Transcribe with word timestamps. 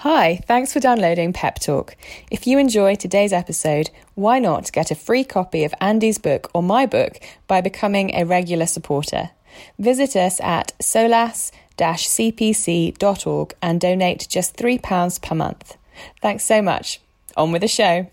Hi, 0.00 0.40
thanks 0.46 0.72
for 0.72 0.80
downloading 0.80 1.34
Pep 1.34 1.58
Talk. 1.58 1.94
If 2.30 2.46
you 2.46 2.56
enjoy 2.56 2.94
today's 2.94 3.34
episode, 3.34 3.90
why 4.14 4.38
not 4.38 4.72
get 4.72 4.90
a 4.90 4.94
free 4.94 5.24
copy 5.24 5.62
of 5.62 5.74
Andy's 5.78 6.16
book 6.16 6.50
or 6.54 6.62
my 6.62 6.86
book 6.86 7.20
by 7.46 7.60
becoming 7.60 8.14
a 8.14 8.24
regular 8.24 8.64
supporter? 8.64 9.32
Visit 9.78 10.16
us 10.16 10.40
at 10.40 10.72
solas-cpc.org 10.82 13.54
and 13.60 13.78
donate 13.78 14.26
just 14.26 14.56
£3 14.56 15.20
per 15.20 15.34
month. 15.34 15.76
Thanks 16.22 16.44
so 16.44 16.62
much. 16.62 16.98
On 17.36 17.52
with 17.52 17.60
the 17.60 17.68
show. 17.68 18.06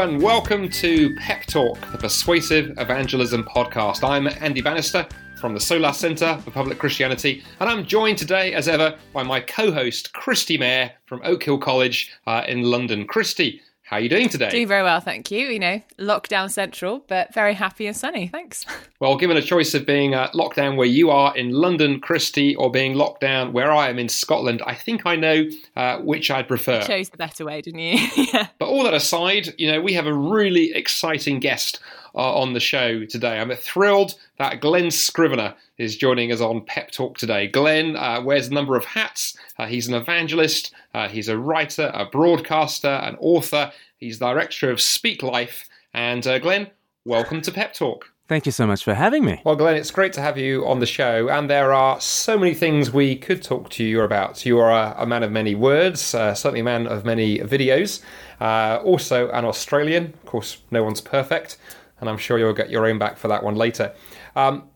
And 0.00 0.22
welcome 0.22 0.70
to 0.70 1.14
Pep 1.16 1.44
Talk, 1.44 1.78
the 1.92 1.98
Persuasive 1.98 2.70
Evangelism 2.78 3.44
podcast. 3.44 4.02
I'm 4.02 4.28
Andy 4.28 4.62
Bannister 4.62 5.06
from 5.38 5.52
the 5.52 5.60
Solas 5.60 5.96
Centre 5.96 6.38
for 6.42 6.50
Public 6.50 6.78
Christianity, 6.78 7.44
and 7.60 7.68
I'm 7.68 7.84
joined 7.84 8.16
today, 8.16 8.54
as 8.54 8.66
ever, 8.66 8.96
by 9.12 9.22
my 9.22 9.40
co-host 9.40 10.14
Kristi 10.14 10.58
Mair 10.58 10.92
from 11.04 11.20
Oak 11.22 11.42
Hill 11.42 11.58
College 11.58 12.12
uh, 12.26 12.44
in 12.48 12.62
London. 12.62 13.06
Kristi, 13.06 13.60
how 13.90 13.96
are 13.96 14.00
you 14.00 14.08
doing 14.08 14.28
today? 14.28 14.48
Doing 14.50 14.68
very 14.68 14.84
well, 14.84 15.00
thank 15.00 15.32
you. 15.32 15.48
You 15.48 15.58
know, 15.58 15.82
lockdown 15.98 16.48
central, 16.48 17.04
but 17.08 17.34
very 17.34 17.54
happy 17.54 17.88
and 17.88 17.96
sunny. 17.96 18.28
Thanks. 18.28 18.64
Well, 19.00 19.16
given 19.16 19.38
a 19.38 19.42
choice 19.42 19.72
of 19.72 19.86
being 19.86 20.14
uh, 20.14 20.28
locked 20.34 20.56
down 20.56 20.76
where 20.76 20.86
you 20.86 21.08
are 21.08 21.34
in 21.34 21.52
London, 21.52 22.02
Kristi, 22.02 22.54
or 22.58 22.70
being 22.70 22.96
locked 22.96 23.22
down 23.22 23.54
where 23.54 23.72
I 23.72 23.88
am 23.88 23.98
in 23.98 24.10
Scotland, 24.10 24.60
I 24.66 24.74
think 24.74 25.06
I 25.06 25.16
know 25.16 25.46
uh, 25.74 26.00
which 26.00 26.30
I'd 26.30 26.46
prefer. 26.46 26.80
You 26.80 26.86
chose 26.86 27.08
the 27.08 27.16
better 27.16 27.46
way, 27.46 27.62
didn't 27.62 27.80
you? 27.80 28.06
yeah. 28.34 28.48
But 28.58 28.68
all 28.68 28.84
that 28.84 28.92
aside, 28.92 29.54
you 29.56 29.72
know, 29.72 29.80
we 29.80 29.94
have 29.94 30.06
a 30.06 30.12
really 30.12 30.74
exciting 30.74 31.40
guest 31.40 31.80
uh, 32.14 32.34
on 32.34 32.52
the 32.52 32.60
show 32.60 33.06
today. 33.06 33.38
I'm 33.38 33.50
thrilled 33.52 34.16
that 34.36 34.60
Glen 34.60 34.90
Scrivener 34.90 35.54
is 35.80 35.96
joining 35.96 36.30
us 36.30 36.42
on 36.42 36.60
Pep 36.60 36.90
Talk 36.90 37.16
today. 37.16 37.46
Glen 37.46 37.96
uh, 37.96 38.20
wears 38.22 38.48
a 38.48 38.52
number 38.52 38.76
of 38.76 38.84
hats. 38.84 39.34
Uh, 39.58 39.64
he's 39.64 39.88
an 39.88 39.94
evangelist, 39.94 40.74
uh, 40.92 41.08
he's 41.08 41.28
a 41.28 41.38
writer, 41.38 41.90
a 41.94 42.04
broadcaster, 42.04 42.86
an 42.86 43.16
author. 43.18 43.72
He's 43.96 44.18
director 44.18 44.70
of 44.70 44.78
Speak 44.78 45.22
Life. 45.22 45.68
And 45.94 46.26
uh, 46.26 46.38
Glen, 46.38 46.70
welcome 47.06 47.40
to 47.40 47.50
Pep 47.50 47.72
Talk. 47.72 48.12
Thank 48.28 48.44
you 48.44 48.52
so 48.52 48.66
much 48.66 48.84
for 48.84 48.92
having 48.92 49.24
me. 49.24 49.40
Well, 49.42 49.56
Glen, 49.56 49.74
it's 49.74 49.90
great 49.90 50.12
to 50.12 50.20
have 50.20 50.36
you 50.36 50.66
on 50.66 50.80
the 50.80 50.86
show. 50.86 51.30
And 51.30 51.48
there 51.48 51.72
are 51.72 51.98
so 51.98 52.38
many 52.38 52.54
things 52.54 52.92
we 52.92 53.16
could 53.16 53.42
talk 53.42 53.70
to 53.70 53.82
you 53.82 54.02
about. 54.02 54.44
You 54.44 54.58
are 54.58 54.70
a, 54.70 54.94
a 54.98 55.06
man 55.06 55.22
of 55.22 55.32
many 55.32 55.54
words, 55.54 56.14
uh, 56.14 56.34
certainly 56.34 56.60
a 56.60 56.64
man 56.64 56.86
of 56.88 57.06
many 57.06 57.38
videos, 57.38 58.02
uh, 58.38 58.82
also 58.84 59.30
an 59.30 59.46
Australian. 59.46 60.12
Of 60.12 60.26
course, 60.26 60.58
no 60.70 60.84
one's 60.84 61.00
perfect 61.00 61.56
and 62.00 62.08
I'm 62.08 62.18
sure 62.18 62.38
you'll 62.38 62.52
get 62.52 62.70
your 62.70 62.86
own 62.86 62.98
back 62.98 63.16
for 63.18 63.28
that 63.28 63.42
one 63.42 63.54
later. 63.54 63.92
Um, 64.34 64.69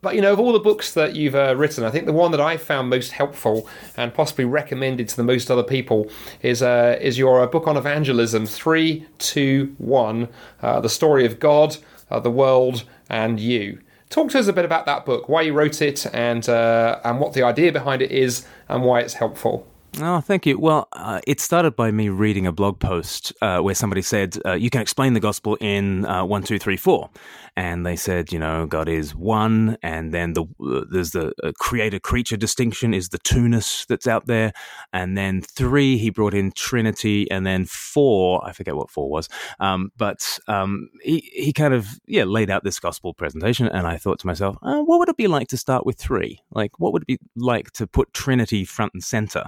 but 0.00 0.14
you 0.14 0.20
know, 0.20 0.32
of 0.32 0.38
all 0.38 0.52
the 0.52 0.60
books 0.60 0.94
that 0.94 1.16
you've 1.16 1.34
uh, 1.34 1.56
written, 1.56 1.82
I 1.82 1.90
think 1.90 2.06
the 2.06 2.12
one 2.12 2.30
that 2.30 2.40
I 2.40 2.56
found 2.56 2.88
most 2.88 3.12
helpful 3.12 3.68
and 3.96 4.14
possibly 4.14 4.44
recommended 4.44 5.08
to 5.08 5.16
the 5.16 5.24
most 5.24 5.50
other 5.50 5.64
people 5.64 6.08
is 6.40 6.62
uh, 6.62 6.98
is 7.00 7.18
your 7.18 7.42
uh, 7.42 7.46
book 7.46 7.66
on 7.66 7.76
evangelism, 7.76 8.46
three, 8.46 9.06
two, 9.18 9.74
one, 9.78 10.28
uh, 10.62 10.80
the 10.80 10.88
story 10.88 11.26
of 11.26 11.40
God, 11.40 11.78
uh, 12.10 12.20
the 12.20 12.30
world, 12.30 12.84
and 13.10 13.40
you. 13.40 13.80
Talk 14.08 14.30
to 14.30 14.38
us 14.38 14.46
a 14.46 14.52
bit 14.52 14.64
about 14.64 14.86
that 14.86 15.04
book, 15.04 15.28
why 15.28 15.42
you 15.42 15.52
wrote 15.52 15.82
it, 15.82 16.06
and 16.14 16.48
uh, 16.48 17.00
and 17.04 17.18
what 17.18 17.32
the 17.32 17.42
idea 17.42 17.72
behind 17.72 18.00
it 18.00 18.12
is, 18.12 18.46
and 18.68 18.84
why 18.84 19.00
it's 19.00 19.14
helpful. 19.14 19.66
Oh, 20.00 20.20
thank 20.20 20.46
you. 20.46 20.60
Well, 20.60 20.86
uh, 20.92 21.20
it 21.26 21.40
started 21.40 21.74
by 21.74 21.90
me 21.90 22.08
reading 22.08 22.46
a 22.46 22.52
blog 22.52 22.78
post 22.78 23.32
uh, 23.42 23.58
where 23.60 23.74
somebody 23.74 24.02
said, 24.02 24.36
uh, 24.44 24.52
You 24.52 24.70
can 24.70 24.80
explain 24.80 25.14
the 25.14 25.20
gospel 25.20 25.56
in 25.60 26.04
one, 26.04 26.42
two, 26.42 26.58
three, 26.58 26.76
four 26.76 27.10
and 27.58 27.84
they 27.84 27.96
said, 27.96 28.32
you 28.32 28.38
know, 28.38 28.66
God 28.66 28.88
is 28.88 29.16
one, 29.16 29.76
and 29.82 30.14
then 30.14 30.34
the 30.34 30.44
uh, 30.64 30.84
there's 30.88 31.10
the 31.10 31.32
uh, 31.42 31.50
creator 31.58 31.98
creature 31.98 32.36
distinction 32.36 32.94
is 32.94 33.08
the 33.08 33.18
two-ness 33.18 33.84
that's 33.88 34.06
out 34.06 34.26
there, 34.26 34.52
and 34.92 35.18
then 35.18 35.42
three 35.42 35.98
he 35.98 36.08
brought 36.08 36.34
in 36.34 36.52
Trinity, 36.52 37.28
and 37.32 37.44
then 37.44 37.64
four 37.64 38.46
I 38.46 38.52
forget 38.52 38.76
what 38.76 38.92
four 38.92 39.10
was, 39.10 39.28
um, 39.58 39.90
but 39.96 40.38
um, 40.46 40.88
he 41.02 41.28
he 41.34 41.52
kind 41.52 41.74
of 41.74 41.98
yeah 42.06 42.22
laid 42.22 42.48
out 42.48 42.62
this 42.62 42.78
gospel 42.78 43.12
presentation, 43.12 43.66
and 43.66 43.88
I 43.88 43.96
thought 43.96 44.20
to 44.20 44.28
myself, 44.28 44.56
uh, 44.62 44.80
what 44.82 45.00
would 45.00 45.08
it 45.08 45.16
be 45.16 45.26
like 45.26 45.48
to 45.48 45.56
start 45.56 45.84
with 45.84 45.98
three? 45.98 46.38
Like, 46.52 46.78
what 46.78 46.92
would 46.92 47.02
it 47.02 47.06
be 47.08 47.18
like 47.34 47.72
to 47.72 47.88
put 47.88 48.14
Trinity 48.14 48.64
front 48.64 48.94
and 48.94 49.02
center 49.02 49.46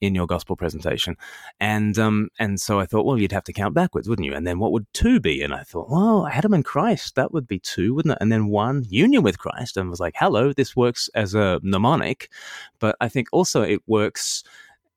in 0.00 0.14
your 0.14 0.26
gospel 0.26 0.56
presentation? 0.56 1.16
And 1.60 1.98
um 1.98 2.30
and 2.38 2.58
so 2.58 2.80
I 2.80 2.86
thought, 2.86 3.04
well, 3.04 3.18
you'd 3.18 3.32
have 3.32 3.44
to 3.44 3.52
count 3.52 3.74
backwards, 3.74 4.08
wouldn't 4.08 4.24
you? 4.24 4.32
And 4.32 4.46
then 4.46 4.58
what 4.58 4.72
would 4.72 4.86
two 4.94 5.20
be? 5.20 5.42
And 5.42 5.52
I 5.52 5.64
thought, 5.64 5.90
well, 5.90 6.26
Adam 6.32 6.54
and 6.54 6.64
Christ, 6.64 7.14
that 7.16 7.30
would 7.30 7.41
would 7.42 7.48
be 7.48 7.58
two, 7.58 7.94
wouldn't 7.94 8.12
it? 8.12 8.18
And 8.20 8.30
then 8.30 8.48
one 8.48 8.84
union 8.88 9.22
with 9.22 9.38
Christ, 9.38 9.76
and 9.76 9.90
was 9.90 10.00
like, 10.00 10.14
hello, 10.16 10.52
this 10.52 10.76
works 10.76 11.10
as 11.14 11.34
a 11.34 11.60
mnemonic. 11.62 12.30
But 12.78 12.96
I 13.00 13.08
think 13.08 13.28
also 13.32 13.62
it 13.62 13.82
works 13.86 14.44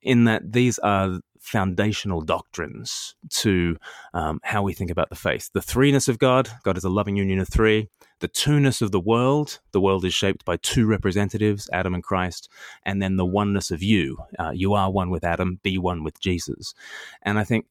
in 0.01 0.25
that 0.25 0.53
these 0.53 0.78
are 0.79 1.19
foundational 1.39 2.22
doctrines 2.22 3.16
to 3.29 3.78
um, 4.13 4.39
how 4.44 4.63
we 4.63 4.73
think 4.73 4.91
about 4.91 5.09
the 5.09 5.16
faith. 5.16 5.50
The 5.53 5.59
threeness 5.59 6.07
of 6.07 6.17
God, 6.17 6.50
God 6.63 6.78
is 6.78 6.83
a 6.83 6.89
loving 6.89 7.16
union 7.16 7.39
of 7.39 7.47
three. 7.47 7.88
The 8.19 8.28
two-ness 8.28 8.81
of 8.81 8.91
the 8.91 9.00
world, 9.00 9.59
the 9.72 9.81
world 9.81 10.06
is 10.06 10.13
shaped 10.13 10.45
by 10.45 10.57
two 10.57 10.88
representatives, 10.88 11.69
Adam 11.72 11.94
and 11.94 12.03
Christ. 12.03 12.50
And 12.83 13.01
then 13.01 13.17
the 13.17 13.25
oneness 13.25 13.72
of 13.72 13.83
you, 13.83 14.17
uh, 14.39 14.51
you 14.51 14.73
are 14.73 14.91
one 14.91 15.09
with 15.09 15.23
Adam, 15.23 15.59
be 15.63 15.77
one 15.77 16.03
with 16.03 16.19
Jesus. 16.19 16.73
And 17.22 17.38
I 17.38 17.44
think 17.44 17.66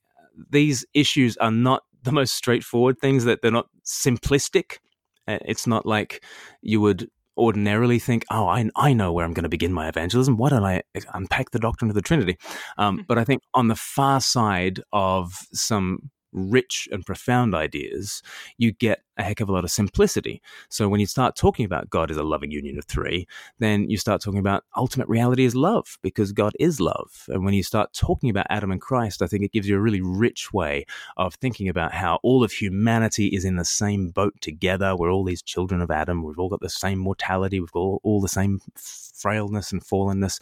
these 0.50 0.84
issues 0.94 1.36
are 1.38 1.50
not 1.50 1.84
the 2.04 2.12
most 2.12 2.34
straightforward 2.34 2.98
things 3.00 3.24
that 3.24 3.42
they're 3.42 3.50
not 3.50 3.68
simplistic. 3.84 4.78
Uh, 5.26 5.38
it's 5.46 5.66
not 5.66 5.86
like 5.86 6.22
you 6.62 6.80
would 6.80 7.08
ordinarily 7.36 7.98
think, 7.98 8.24
oh, 8.30 8.46
I, 8.46 8.68
I 8.76 8.92
know 8.92 9.12
where 9.12 9.24
I'm 9.24 9.32
going 9.32 9.44
to 9.44 9.48
begin 9.48 9.72
my 9.72 9.88
evangelism. 9.88 10.36
Why 10.36 10.50
don't 10.50 10.64
I 10.64 10.82
unpack 11.12 11.50
the 11.50 11.58
doctrine 11.58 11.90
of 11.90 11.94
the 11.94 12.02
Trinity? 12.02 12.36
Um, 12.78 12.98
hmm. 12.98 13.02
but 13.08 13.18
I 13.18 13.24
think 13.24 13.42
on 13.54 13.68
the 13.68 13.76
far 13.76 14.20
side 14.20 14.80
of 14.92 15.32
some 15.52 16.10
rich 16.34 16.88
and 16.92 17.06
profound 17.06 17.54
ideas, 17.54 18.22
you 18.58 18.72
get 18.72 19.00
a 19.16 19.22
heck 19.22 19.40
of 19.40 19.48
a 19.48 19.52
lot 19.52 19.64
of 19.64 19.70
simplicity. 19.70 20.42
So 20.68 20.88
when 20.88 21.00
you 21.00 21.06
start 21.06 21.36
talking 21.36 21.64
about 21.64 21.88
God 21.88 22.10
as 22.10 22.16
a 22.16 22.22
loving 22.22 22.50
union 22.50 22.78
of 22.78 22.84
three, 22.84 23.26
then 23.58 23.88
you 23.88 23.96
start 23.96 24.20
talking 24.20 24.40
about 24.40 24.64
ultimate 24.76 25.08
reality 25.08 25.44
is 25.44 25.54
love 25.54 25.98
because 26.02 26.32
God 26.32 26.52
is 26.58 26.80
love. 26.80 27.24
And 27.28 27.44
when 27.44 27.54
you 27.54 27.62
start 27.62 27.92
talking 27.92 28.28
about 28.28 28.46
Adam 28.50 28.72
and 28.72 28.80
Christ, 28.80 29.22
I 29.22 29.26
think 29.26 29.44
it 29.44 29.52
gives 29.52 29.68
you 29.68 29.76
a 29.76 29.80
really 29.80 30.00
rich 30.00 30.52
way 30.52 30.84
of 31.16 31.34
thinking 31.34 31.68
about 31.68 31.92
how 31.92 32.18
all 32.22 32.42
of 32.42 32.52
humanity 32.52 33.28
is 33.28 33.44
in 33.44 33.56
the 33.56 33.64
same 33.64 34.10
boat 34.10 34.34
together. 34.40 34.96
We're 34.96 35.12
all 35.12 35.24
these 35.24 35.42
children 35.42 35.80
of 35.80 35.90
Adam. 35.90 36.22
We've 36.22 36.38
all 36.38 36.48
got 36.48 36.60
the 36.60 36.68
same 36.68 36.98
mortality. 36.98 37.60
We've 37.60 37.70
got 37.70 37.80
all, 37.80 38.00
all 38.02 38.20
the 38.20 38.28
same 38.28 38.60
frailness 38.76 39.70
and 39.70 39.82
fallenness. 39.82 40.40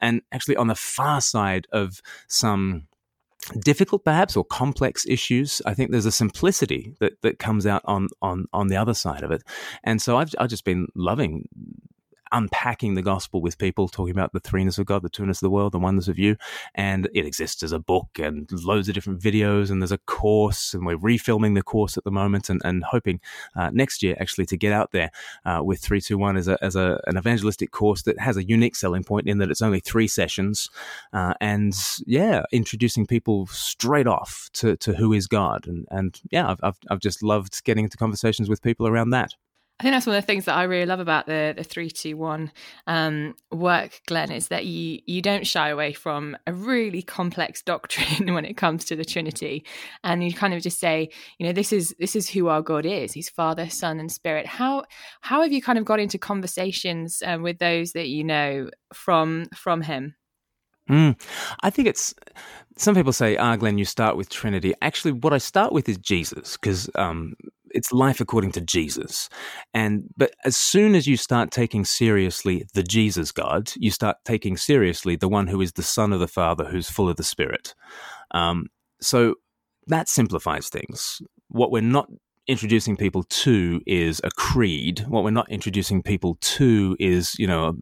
And 0.00 0.22
actually, 0.30 0.56
on 0.56 0.68
the 0.68 0.74
far 0.76 1.20
side 1.20 1.66
of 1.72 2.00
some 2.28 2.86
difficult 3.60 4.04
perhaps 4.04 4.36
or 4.36 4.44
complex 4.44 5.06
issues. 5.06 5.62
I 5.66 5.74
think 5.74 5.90
there's 5.90 6.06
a 6.06 6.12
simplicity 6.12 6.94
that, 7.00 7.20
that 7.22 7.38
comes 7.38 7.66
out 7.66 7.82
on, 7.84 8.08
on 8.20 8.46
on 8.52 8.68
the 8.68 8.76
other 8.76 8.94
side 8.94 9.22
of 9.22 9.30
it. 9.30 9.42
And 9.84 10.00
so 10.00 10.16
i've, 10.16 10.34
I've 10.38 10.50
just 10.50 10.64
been 10.64 10.88
loving 10.94 11.48
unpacking 12.32 12.94
the 12.94 13.02
gospel 13.02 13.40
with 13.40 13.58
people, 13.58 13.88
talking 13.88 14.12
about 14.12 14.32
the 14.32 14.40
threeness 14.40 14.78
of 14.78 14.86
God, 14.86 15.02
the 15.02 15.08
two-ness 15.08 15.38
of 15.38 15.46
the 15.46 15.50
world, 15.50 15.72
the 15.72 15.78
oneness 15.78 16.08
of 16.08 16.18
you. 16.18 16.36
And 16.74 17.08
it 17.14 17.26
exists 17.26 17.62
as 17.62 17.72
a 17.72 17.78
book 17.78 18.08
and 18.18 18.50
loads 18.64 18.88
of 18.88 18.94
different 18.94 19.20
videos, 19.20 19.70
and 19.70 19.80
there's 19.80 19.92
a 19.92 19.98
course, 19.98 20.74
and 20.74 20.86
we're 20.86 20.96
refilming 20.96 21.54
the 21.54 21.62
course 21.62 21.96
at 21.96 22.04
the 22.04 22.10
moment 22.10 22.50
and, 22.50 22.60
and 22.64 22.84
hoping 22.84 23.20
uh, 23.56 23.70
next 23.72 24.02
year 24.02 24.16
actually 24.20 24.46
to 24.46 24.56
get 24.56 24.72
out 24.72 24.92
there 24.92 25.10
uh, 25.44 25.60
with 25.62 25.80
321 25.80 26.36
as, 26.36 26.48
a, 26.48 26.58
as 26.62 26.76
a, 26.76 27.00
an 27.06 27.16
evangelistic 27.16 27.70
course 27.70 28.02
that 28.02 28.18
has 28.18 28.36
a 28.36 28.44
unique 28.44 28.76
selling 28.76 29.04
point 29.04 29.26
in 29.26 29.38
that 29.38 29.50
it's 29.50 29.62
only 29.62 29.80
three 29.80 30.08
sessions. 30.08 30.70
Uh, 31.12 31.34
and 31.40 31.74
yeah, 32.06 32.42
introducing 32.52 33.06
people 33.06 33.46
straight 33.48 34.06
off 34.06 34.48
to, 34.54 34.76
to 34.78 34.94
who 34.94 35.12
is 35.12 35.26
God. 35.26 35.66
And, 35.66 35.86
and 35.90 36.20
yeah, 36.30 36.50
I've, 36.50 36.60
I've, 36.62 36.78
I've 36.90 37.00
just 37.00 37.22
loved 37.22 37.62
getting 37.64 37.84
into 37.84 37.96
conversations 37.96 38.48
with 38.48 38.62
people 38.62 38.86
around 38.86 39.10
that. 39.10 39.34
I 39.80 39.84
think 39.84 39.94
that's 39.94 40.06
one 40.06 40.14
of 40.14 40.22
the 40.22 40.26
things 40.26 40.44
that 40.44 40.54
I 40.56 40.62
really 40.64 40.86
love 40.86 41.00
about 41.00 41.26
the 41.26 41.54
the 41.56 41.64
three 41.64 41.90
two 41.90 42.16
one 42.16 42.52
um, 42.86 43.34
work, 43.50 44.00
Glen, 44.06 44.30
is 44.30 44.48
that 44.48 44.64
you 44.64 45.00
you 45.06 45.20
don't 45.20 45.46
shy 45.46 45.70
away 45.70 45.92
from 45.92 46.36
a 46.46 46.52
really 46.52 47.02
complex 47.02 47.62
doctrine 47.64 48.32
when 48.32 48.44
it 48.44 48.56
comes 48.56 48.84
to 48.86 48.96
the 48.96 49.04
Trinity, 49.04 49.64
and 50.04 50.22
you 50.22 50.32
kind 50.32 50.54
of 50.54 50.62
just 50.62 50.78
say, 50.78 51.10
you 51.38 51.46
know, 51.46 51.52
this 51.52 51.72
is 51.72 51.94
this 51.98 52.14
is 52.14 52.28
who 52.28 52.48
our 52.48 52.62
God 52.62 52.86
is. 52.86 53.12
He's 53.12 53.28
Father, 53.28 53.68
Son, 53.68 53.98
and 53.98 54.12
Spirit. 54.12 54.46
How 54.46 54.84
how 55.20 55.42
have 55.42 55.52
you 55.52 55.60
kind 55.60 55.78
of 55.78 55.84
got 55.84 55.98
into 55.98 56.18
conversations 56.18 57.22
um, 57.26 57.42
with 57.42 57.58
those 57.58 57.92
that 57.92 58.08
you 58.08 58.22
know 58.22 58.70
from 58.92 59.46
from 59.54 59.82
Him? 59.82 60.14
Mm, 60.88 61.20
I 61.62 61.70
think 61.70 61.88
it's 61.88 62.14
some 62.76 62.94
people 62.94 63.12
say, 63.12 63.36
ah, 63.36 63.56
Glen, 63.56 63.78
you 63.78 63.84
start 63.84 64.16
with 64.16 64.28
Trinity. 64.28 64.74
Actually, 64.82 65.12
what 65.12 65.32
I 65.32 65.38
start 65.38 65.72
with 65.72 65.88
is 65.88 65.98
Jesus, 65.98 66.56
because 66.56 66.90
um, 66.94 67.34
it's 67.74 67.92
life 67.92 68.20
according 68.20 68.52
to 68.52 68.60
Jesus. 68.60 69.28
And 69.74 70.04
but 70.16 70.34
as 70.44 70.56
soon 70.56 70.94
as 70.94 71.06
you 71.06 71.16
start 71.16 71.50
taking 71.50 71.84
seriously 71.84 72.66
the 72.74 72.82
Jesus 72.82 73.32
God, 73.32 73.72
you 73.76 73.90
start 73.90 74.16
taking 74.24 74.56
seriously 74.56 75.16
the 75.16 75.28
one 75.28 75.46
who 75.46 75.60
is 75.60 75.72
the 75.72 75.82
Son 75.82 76.12
of 76.12 76.20
the 76.20 76.28
Father, 76.28 76.64
who's 76.64 76.90
full 76.90 77.08
of 77.08 77.16
the 77.16 77.24
Spirit. 77.24 77.74
Um, 78.32 78.66
so 79.00 79.34
that 79.88 80.08
simplifies 80.08 80.68
things. 80.68 81.20
What 81.48 81.70
we're 81.70 81.82
not 81.82 82.08
introducing 82.48 82.96
people 82.96 83.22
to 83.24 83.80
is 83.86 84.20
a 84.24 84.30
creed. 84.30 85.04
What 85.08 85.22
we're 85.22 85.30
not 85.30 85.50
introducing 85.50 86.02
people 86.02 86.36
to 86.40 86.96
is, 86.98 87.34
you 87.38 87.46
know, 87.46 87.76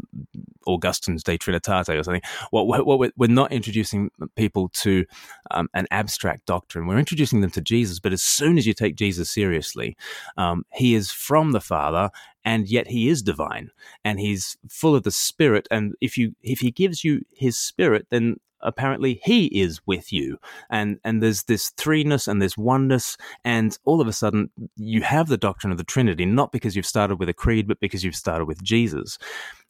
Augustine's 0.67 1.23
De 1.23 1.39
Trinitate 1.39 1.99
or 1.99 2.03
something. 2.03 2.23
What, 2.51 2.67
what 2.67 2.99
we're, 2.99 3.11
we're 3.17 3.29
not 3.29 3.53
introducing 3.53 4.11
people 4.37 4.69
to 4.75 5.05
um, 5.53 5.69
an 5.75 5.87
abstract 5.91 6.47
doctrine. 6.47 6.87
We're 6.87 6.99
introducing 6.99 7.41
them 7.41 7.51
to 7.53 7.61
Jesus. 7.61 7.99
But 7.99 8.13
as 8.13 8.23
soon 8.23 8.59
as 8.59 8.67
you 8.67 8.75
take 8.75 8.97
Jesus 8.97 9.31
seriously, 9.31 9.97
um, 10.37 10.65
he 10.73 10.95
is 10.95 11.11
from 11.11 11.53
the 11.53 11.61
Father, 11.61 12.11
and 12.45 12.69
yet 12.69 12.87
he 12.87 13.09
is 13.09 13.23
divine, 13.23 13.71
and 14.05 14.19
he's 14.19 14.57
full 14.69 14.95
of 14.95 15.03
the 15.03 15.11
Spirit. 15.11 15.69
And 15.71 15.95
if 16.01 16.17
you 16.17 16.35
if 16.43 16.61
he 16.61 16.71
gives 16.71 17.05
you 17.05 17.23
his 17.33 17.59
Spirit, 17.59 18.07
then 18.11 18.37
apparently 18.63 19.21
he 19.25 19.47
is 19.47 19.81
with 19.87 20.13
you 20.13 20.39
and 20.69 20.99
and 21.05 21.23
there's 21.23 21.45
this 21.45 21.71
threeness 21.73 22.29
and 22.29 22.41
this 22.43 22.57
oneness 22.59 23.17
and 23.45 23.79
all 23.85 24.01
of 24.01 24.09
a 24.09 24.13
sudden 24.13 24.51
you 24.77 25.03
have 25.03 25.29
the 25.29 25.37
doctrine 25.37 25.71
of 25.71 25.79
the 25.79 25.85
trinity 25.85 26.27
not 26.27 26.53
because 26.53 26.77
you've 26.77 26.87
started 26.87 27.19
with 27.19 27.29
a 27.29 27.35
creed 27.35 27.67
but 27.67 27.81
because 27.81 28.05
you've 28.05 28.15
started 28.15 28.45
with 28.45 28.63
jesus 28.63 29.19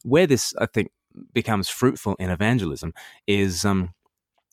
where 0.04 0.26
this 0.26 0.54
i 0.58 0.66
think 0.66 0.90
becomes 1.32 1.68
fruitful 1.68 2.16
in 2.18 2.30
evangelism 2.30 2.92
is 3.26 3.64
um 3.64 3.92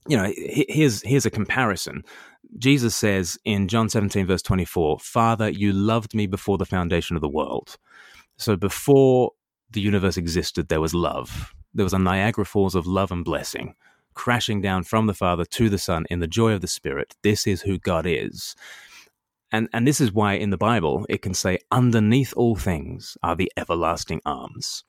you 0.08 0.18
know 0.18 0.32
here's 0.36 1.02
here's 1.02 1.26
a 1.26 1.32
comparison 1.32 2.04
jesus 2.58 2.96
says 2.96 3.38
in 3.46 3.68
john 3.68 3.90
17 3.90 4.26
verse 4.26 4.42
24 4.42 5.00
father 5.00 5.50
you 5.50 5.72
loved 5.74 6.16
me 6.16 6.28
before 6.28 6.58
the 6.58 6.66
foundation 6.66 7.16
of 7.16 7.22
the 7.22 7.30
world 7.30 7.78
so 8.38 8.56
before 8.56 9.32
the 9.72 9.82
universe 9.82 10.18
existed 10.18 10.70
there 10.70 10.82
was 10.82 10.94
love 10.94 11.54
there 11.74 11.86
was 11.86 11.94
a 11.94 12.00
niagara 12.00 12.46
falls 12.46 12.76
of 12.76 12.88
love 12.88 13.12
and 13.12 13.26
blessing 13.26 13.76
crashing 14.18 14.62
down 14.62 14.84
from 14.84 15.06
the 15.06 15.14
Father 15.14 15.46
to 15.46 15.70
the 15.70 15.78
Son 15.78 16.06
in 16.10 16.20
the 16.20 16.28
joy 16.28 16.52
of 16.52 16.62
the 16.62 16.68
Spirit. 16.68 17.16
This 17.22 17.46
is 17.46 17.62
who 17.62 17.78
God 17.78 18.06
is. 18.08 18.56
And, 19.52 19.70
and 19.72 19.88
this 19.88 20.02
is 20.02 20.12
why 20.12 20.34
in 20.34 20.50
the 20.50 20.58
Bible 20.58 21.06
it 21.08 21.22
can 21.22 21.36
say, 21.36 21.60
underneath 21.72 22.34
all 22.36 22.56
things 22.56 23.16
are 23.22 23.36
the 23.36 23.52
everlasting 23.56 24.20
arms. 24.26 24.84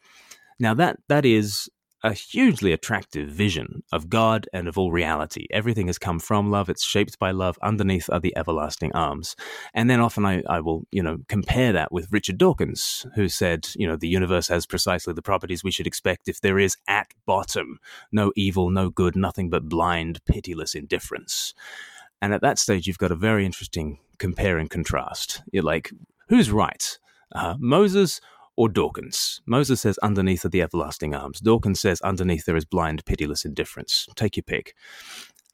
Now, 0.58 0.74
that, 0.74 0.98
that 1.08 1.24
is 1.26 1.68
a 2.02 2.12
hugely 2.12 2.72
attractive 2.72 3.28
vision 3.28 3.82
of 3.92 4.08
God 4.08 4.48
and 4.52 4.68
of 4.68 4.78
all 4.78 4.92
reality. 4.92 5.46
Everything 5.50 5.88
has 5.88 5.98
come 5.98 6.18
from 6.18 6.50
love, 6.50 6.68
it's 6.68 6.84
shaped 6.84 7.18
by 7.18 7.30
love. 7.30 7.58
Underneath 7.62 8.08
are 8.10 8.20
the 8.20 8.36
everlasting 8.36 8.92
arms. 8.94 9.34
And 9.74 9.90
then 9.90 10.00
often 10.00 10.24
I, 10.24 10.42
I 10.48 10.60
will, 10.60 10.86
you 10.92 11.02
know, 11.02 11.18
compare 11.28 11.72
that 11.72 11.90
with 11.90 12.12
Richard 12.12 12.38
Dawkins, 12.38 13.06
who 13.14 13.28
said, 13.28 13.68
you 13.74 13.86
know, 13.86 13.96
the 13.96 14.08
universe 14.08 14.48
has 14.48 14.66
precisely 14.66 15.12
the 15.12 15.22
properties 15.22 15.64
we 15.64 15.72
should 15.72 15.86
expect 15.86 16.28
if 16.28 16.40
there 16.40 16.58
is 16.58 16.76
at 16.86 17.08
bottom 17.26 17.78
no 18.12 18.32
evil, 18.36 18.70
no 18.70 18.90
good, 18.90 19.16
nothing 19.16 19.50
but 19.50 19.68
blind, 19.68 20.24
pitiless 20.24 20.74
indifference. 20.74 21.54
And 22.22 22.32
at 22.32 22.42
that 22.42 22.58
stage, 22.58 22.86
you've 22.86 22.98
got 22.98 23.12
a 23.12 23.16
very 23.16 23.44
interesting 23.44 23.98
compare 24.18 24.58
and 24.58 24.70
contrast. 24.70 25.42
You're 25.52 25.62
like, 25.62 25.92
who's 26.28 26.50
right? 26.50 26.98
Uh, 27.32 27.54
Moses 27.58 28.20
or 28.58 28.68
Dawkins. 28.68 29.40
Moses 29.46 29.80
says, 29.80 29.98
underneath 29.98 30.44
are 30.44 30.48
the 30.48 30.62
everlasting 30.62 31.14
arms. 31.14 31.38
Dawkins 31.38 31.78
says, 31.78 32.00
underneath 32.00 32.44
there 32.44 32.56
is 32.56 32.64
blind, 32.64 33.04
pitiless 33.04 33.44
indifference. 33.44 34.08
Take 34.16 34.36
your 34.36 34.42
pick. 34.42 34.74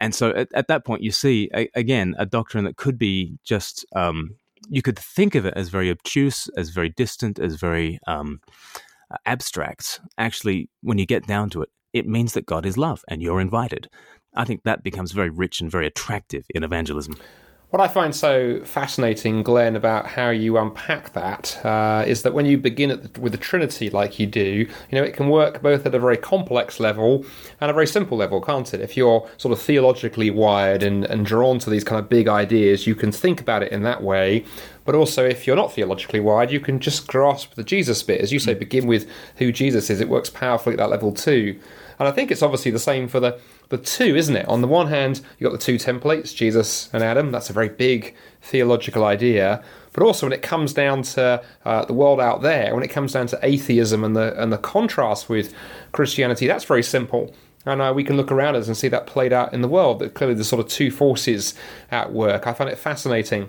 And 0.00 0.14
so 0.14 0.30
at, 0.30 0.48
at 0.54 0.68
that 0.68 0.86
point, 0.86 1.02
you 1.02 1.12
see, 1.12 1.50
a, 1.54 1.68
again, 1.74 2.14
a 2.18 2.24
doctrine 2.24 2.64
that 2.64 2.78
could 2.78 2.98
be 2.98 3.36
just, 3.44 3.84
um, 3.94 4.36
you 4.70 4.80
could 4.80 4.98
think 4.98 5.34
of 5.34 5.44
it 5.44 5.52
as 5.54 5.68
very 5.68 5.90
obtuse, 5.90 6.48
as 6.56 6.70
very 6.70 6.88
distant, 6.88 7.38
as 7.38 7.56
very 7.56 8.00
um, 8.06 8.40
abstract. 9.26 10.00
Actually, 10.16 10.70
when 10.80 10.96
you 10.96 11.04
get 11.04 11.26
down 11.26 11.50
to 11.50 11.60
it, 11.60 11.68
it 11.92 12.06
means 12.06 12.32
that 12.32 12.46
God 12.46 12.64
is 12.64 12.78
love 12.78 13.04
and 13.06 13.20
you're 13.20 13.38
invited. 13.38 13.90
I 14.34 14.46
think 14.46 14.62
that 14.62 14.82
becomes 14.82 15.12
very 15.12 15.28
rich 15.28 15.60
and 15.60 15.70
very 15.70 15.86
attractive 15.86 16.46
in 16.54 16.64
evangelism. 16.64 17.16
What 17.74 17.80
I 17.80 17.88
find 17.88 18.14
so 18.14 18.60
fascinating, 18.60 19.42
Glen, 19.42 19.74
about 19.74 20.06
how 20.06 20.30
you 20.30 20.56
unpack 20.58 21.12
that 21.14 21.58
uh, 21.66 22.04
is 22.06 22.22
that 22.22 22.32
when 22.32 22.46
you 22.46 22.56
begin 22.56 22.90
the, 22.90 23.20
with 23.20 23.32
the 23.32 23.38
Trinity 23.38 23.90
like 23.90 24.20
you 24.20 24.28
do, 24.28 24.40
you 24.40 24.68
know, 24.92 25.02
it 25.02 25.12
can 25.12 25.28
work 25.28 25.60
both 25.60 25.84
at 25.84 25.92
a 25.92 25.98
very 25.98 26.16
complex 26.16 26.78
level 26.78 27.26
and 27.60 27.72
a 27.72 27.74
very 27.74 27.88
simple 27.88 28.16
level, 28.16 28.40
can't 28.40 28.72
it? 28.72 28.80
If 28.80 28.96
you're 28.96 29.28
sort 29.38 29.50
of 29.50 29.60
theologically 29.60 30.30
wired 30.30 30.84
and, 30.84 31.04
and 31.06 31.26
drawn 31.26 31.58
to 31.58 31.68
these 31.68 31.82
kind 31.82 31.98
of 31.98 32.08
big 32.08 32.28
ideas, 32.28 32.86
you 32.86 32.94
can 32.94 33.10
think 33.10 33.40
about 33.40 33.64
it 33.64 33.72
in 33.72 33.82
that 33.82 34.04
way. 34.04 34.44
But 34.84 34.94
also, 34.94 35.26
if 35.26 35.44
you're 35.44 35.56
not 35.56 35.72
theologically 35.72 36.20
wired, 36.20 36.52
you 36.52 36.60
can 36.60 36.78
just 36.78 37.08
grasp 37.08 37.54
the 37.54 37.64
Jesus 37.64 38.04
bit. 38.04 38.20
As 38.20 38.32
you 38.32 38.38
say, 38.38 38.54
begin 38.54 38.86
with 38.86 39.10
who 39.38 39.50
Jesus 39.50 39.90
is. 39.90 40.00
It 40.00 40.08
works 40.08 40.30
powerfully 40.30 40.74
at 40.74 40.78
that 40.78 40.90
level 40.90 41.10
too. 41.10 41.58
And 41.98 42.06
I 42.06 42.12
think 42.12 42.30
it's 42.30 42.42
obviously 42.42 42.70
the 42.70 42.78
same 42.78 43.08
for 43.08 43.18
the 43.18 43.40
the 43.69 43.78
two, 43.78 44.16
isn't 44.16 44.37
it? 44.37 44.46
On 44.46 44.61
the 44.61 44.69
one 44.69 44.88
hand, 44.88 45.20
you've 45.38 45.50
got 45.50 45.58
the 45.58 45.64
two 45.64 45.76
templates, 45.76 46.34
Jesus 46.34 46.90
and 46.93 47.02
Adam. 47.02 47.31
That's 47.31 47.50
a 47.50 47.52
very 47.52 47.69
big 47.69 48.14
theological 48.43 49.05
idea. 49.05 49.62
But 49.93 50.02
also, 50.02 50.26
when 50.26 50.32
it 50.32 50.43
comes 50.43 50.72
down 50.72 51.02
to 51.02 51.43
uh, 51.64 51.84
the 51.84 51.93
world 51.93 52.20
out 52.20 52.43
there, 52.43 52.75
when 52.75 52.84
it 52.84 52.88
comes 52.88 53.12
down 53.12 53.26
to 53.28 53.38
atheism 53.43 54.05
and 54.05 54.14
the 54.14 54.40
and 54.40 54.52
the 54.52 54.58
contrast 54.58 55.28
with 55.28 55.55
Christianity, 55.93 56.46
that's 56.46 56.64
very 56.64 56.82
simple. 56.82 57.34
And 57.66 57.81
uh, 57.81 57.93
we 57.94 58.05
can 58.05 58.16
look 58.16 58.31
around 58.31 58.56
us 58.56 58.66
and 58.66 58.76
see 58.76 58.88
that 58.88 59.06
played 59.06 59.32
out 59.32 59.55
in 59.55 59.62
the 59.62 59.69
world. 59.69 60.00
That 60.00 60.14
clearly 60.14 60.34
there's 60.34 60.49
sort 60.49 60.60
of 60.60 60.69
two 60.69 60.90
forces 60.90 61.55
at 61.90 62.12
work. 62.12 62.46
I 62.46 62.52
find 62.52 62.69
it 62.69 62.76
fascinating 62.76 63.49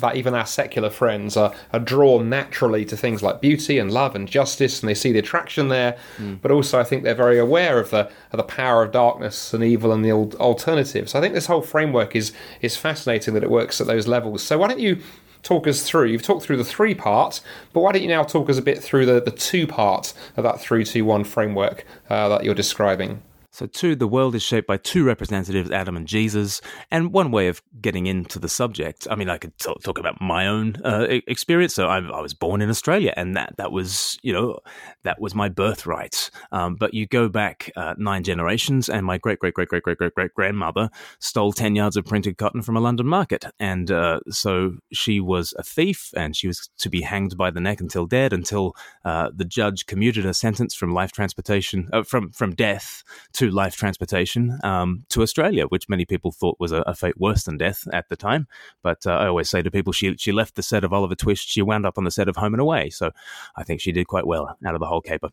that 0.00 0.16
even 0.16 0.34
our 0.34 0.46
secular 0.46 0.90
friends 0.90 1.36
are, 1.36 1.54
are 1.72 1.80
drawn 1.80 2.28
naturally 2.28 2.84
to 2.86 2.96
things 2.96 3.22
like 3.22 3.40
beauty 3.40 3.78
and 3.78 3.90
love 3.90 4.14
and 4.14 4.28
justice, 4.28 4.80
and 4.80 4.88
they 4.88 4.94
see 4.94 5.12
the 5.12 5.18
attraction 5.18 5.68
there. 5.68 5.96
Mm. 6.18 6.40
But 6.40 6.50
also, 6.50 6.80
I 6.80 6.84
think 6.84 7.02
they're 7.02 7.14
very 7.14 7.38
aware 7.38 7.78
of 7.78 7.90
the 7.90 8.10
of 8.32 8.36
the 8.36 8.42
power 8.42 8.82
of 8.82 8.92
darkness 8.92 9.52
and 9.52 9.62
evil 9.62 9.92
and 9.92 10.04
the 10.04 10.12
alternatives. 10.12 11.12
So 11.12 11.18
I 11.18 11.22
think 11.22 11.34
this 11.34 11.46
whole 11.46 11.62
framework 11.62 12.16
is 12.16 12.32
is 12.60 12.76
fascinating 12.76 13.34
that 13.34 13.42
it 13.42 13.50
works 13.50 13.80
at 13.80 13.86
those 13.86 14.06
levels. 14.06 14.42
So 14.42 14.58
why 14.58 14.68
don't 14.68 14.80
you 14.80 15.00
talk 15.42 15.66
us 15.66 15.82
through? 15.82 16.06
You've 16.06 16.22
talked 16.22 16.44
through 16.44 16.56
the 16.56 16.64
three 16.64 16.94
parts, 16.94 17.40
but 17.72 17.80
why 17.80 17.92
don't 17.92 18.02
you 18.02 18.08
now 18.08 18.22
talk 18.22 18.48
us 18.48 18.58
a 18.58 18.62
bit 18.62 18.82
through 18.82 19.06
the 19.06 19.20
the 19.20 19.30
two 19.30 19.66
parts 19.66 20.14
of 20.36 20.44
that 20.44 20.60
three 20.60 20.84
two 20.84 21.04
one 21.04 21.24
framework 21.24 21.84
uh, 22.08 22.28
that 22.28 22.44
you're 22.44 22.54
describing? 22.54 23.22
So, 23.52 23.66
two, 23.66 23.94
the 23.94 24.08
world 24.08 24.34
is 24.34 24.42
shaped 24.42 24.66
by 24.66 24.78
two 24.78 25.04
representatives, 25.04 25.70
Adam 25.70 25.94
and 25.94 26.08
Jesus. 26.08 26.62
And 26.90 27.12
one 27.12 27.30
way 27.30 27.48
of 27.48 27.62
getting 27.82 28.06
into 28.06 28.38
the 28.38 28.48
subject, 28.48 29.06
I 29.10 29.14
mean, 29.14 29.28
I 29.28 29.36
could 29.36 29.56
talk, 29.58 29.82
talk 29.82 29.98
about 29.98 30.22
my 30.22 30.46
own 30.46 30.76
uh, 30.82 31.06
experience. 31.26 31.74
So, 31.74 31.86
I, 31.86 31.98
I, 31.98 32.22
was 32.22 32.32
born 32.32 32.62
in 32.62 32.70
Australia, 32.70 33.12
and 33.14 33.36
that 33.36 33.54
that 33.58 33.70
was, 33.70 34.18
you 34.22 34.32
know, 34.32 34.58
that 35.04 35.20
was 35.20 35.34
my 35.34 35.50
birthright. 35.50 36.30
Um, 36.50 36.76
but 36.76 36.94
you 36.94 37.06
go 37.06 37.28
back 37.28 37.70
uh, 37.76 37.94
nine 37.98 38.24
generations, 38.24 38.88
and 38.88 39.04
my 39.04 39.18
great 39.18 39.38
great 39.38 39.52
great 39.52 39.68
great 39.68 39.82
great 39.82 39.98
great 39.98 40.14
great 40.14 40.34
grandmother 40.34 40.88
stole 41.18 41.52
ten 41.52 41.76
yards 41.76 41.98
of 41.98 42.06
printed 42.06 42.38
cotton 42.38 42.62
from 42.62 42.78
a 42.78 42.80
London 42.80 43.06
market, 43.06 43.44
and 43.60 43.90
uh, 43.90 44.20
so 44.30 44.76
she 44.94 45.20
was 45.20 45.52
a 45.58 45.62
thief, 45.62 46.10
and 46.16 46.34
she 46.34 46.46
was 46.46 46.70
to 46.78 46.88
be 46.88 47.02
hanged 47.02 47.36
by 47.36 47.50
the 47.50 47.60
neck 47.60 47.82
until 47.82 48.06
dead, 48.06 48.32
until 48.32 48.74
uh, 49.04 49.28
the 49.34 49.44
judge 49.44 49.84
commuted 49.84 50.24
her 50.24 50.32
sentence 50.32 50.74
from 50.74 50.94
life 50.94 51.12
transportation 51.12 51.90
uh, 51.92 52.02
from 52.02 52.30
from 52.30 52.54
death 52.54 53.04
to 53.34 53.41
life 53.50 53.76
transportation 53.76 54.58
um, 54.62 55.04
to 55.08 55.22
Australia, 55.22 55.66
which 55.66 55.88
many 55.88 56.04
people 56.04 56.32
thought 56.32 56.56
was 56.58 56.72
a, 56.72 56.82
a, 56.82 56.94
fate 56.94 57.18
worse 57.18 57.44
than 57.44 57.56
death 57.56 57.86
at 57.92 58.08
the 58.08 58.16
time. 58.16 58.46
But 58.82 59.06
uh, 59.06 59.12
I 59.12 59.26
always 59.26 59.50
say 59.50 59.62
to 59.62 59.70
people, 59.70 59.92
she 59.92 60.16
she 60.16 60.32
left 60.32 60.54
the 60.54 60.62
set 60.62 60.84
of 60.84 60.92
Oliver 60.92 61.14
Twist, 61.14 61.48
she 61.48 61.62
wound 61.62 61.86
up 61.86 61.98
on 61.98 62.04
the 62.04 62.10
set 62.10 62.28
of 62.28 62.36
Home 62.36 62.54
and 62.54 62.60
Away. 62.60 62.90
So 62.90 63.10
I 63.56 63.64
think 63.64 63.80
she 63.80 63.92
did 63.92 64.06
quite 64.06 64.26
well 64.26 64.56
out 64.64 64.74
of 64.74 64.80
the 64.80 64.86
whole 64.86 65.00
caper. 65.00 65.30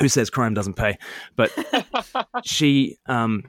Who 0.00 0.08
says 0.08 0.30
crime 0.30 0.54
doesn't 0.54 0.74
pay? 0.74 0.98
But 1.36 1.52
she, 2.44 2.98
um, 3.06 3.44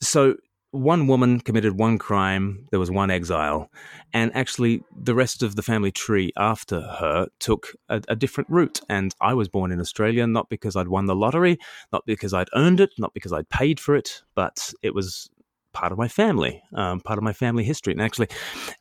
so 0.00 0.36
one 0.76 1.06
woman 1.06 1.40
committed 1.40 1.78
one 1.78 1.98
crime, 1.98 2.66
there 2.70 2.80
was 2.80 2.90
one 2.90 3.10
exile, 3.10 3.70
and 4.12 4.34
actually 4.34 4.82
the 4.96 5.14
rest 5.14 5.42
of 5.42 5.56
the 5.56 5.62
family 5.62 5.90
tree 5.90 6.32
after 6.36 6.80
her 6.80 7.28
took 7.38 7.74
a, 7.88 8.02
a, 8.08 8.16
different 8.16 8.48
route. 8.50 8.80
And 8.88 9.14
I 9.20 9.34
was 9.34 9.48
born 9.48 9.72
in 9.72 9.80
Australia 9.80 10.26
not 10.26 10.48
because 10.48 10.76
I'd 10.76 10.88
won 10.88 11.06
the 11.06 11.14
lottery, 11.14 11.58
not 11.92 12.04
because 12.06 12.32
I'd 12.32 12.48
earned 12.54 12.80
it, 12.80 12.90
not 12.98 13.14
because 13.14 13.32
I'd 13.32 13.48
paid 13.48 13.80
for 13.80 13.96
it, 13.96 14.22
but 14.34 14.72
it 14.82 14.94
was 14.94 15.28
part 15.72 15.92
of 15.92 15.98
my 15.98 16.08
family, 16.08 16.62
um, 16.74 17.00
part 17.00 17.18
of 17.18 17.24
my 17.24 17.32
family 17.32 17.64
history. 17.64 17.92
And 17.92 18.00
actually, 18.00 18.28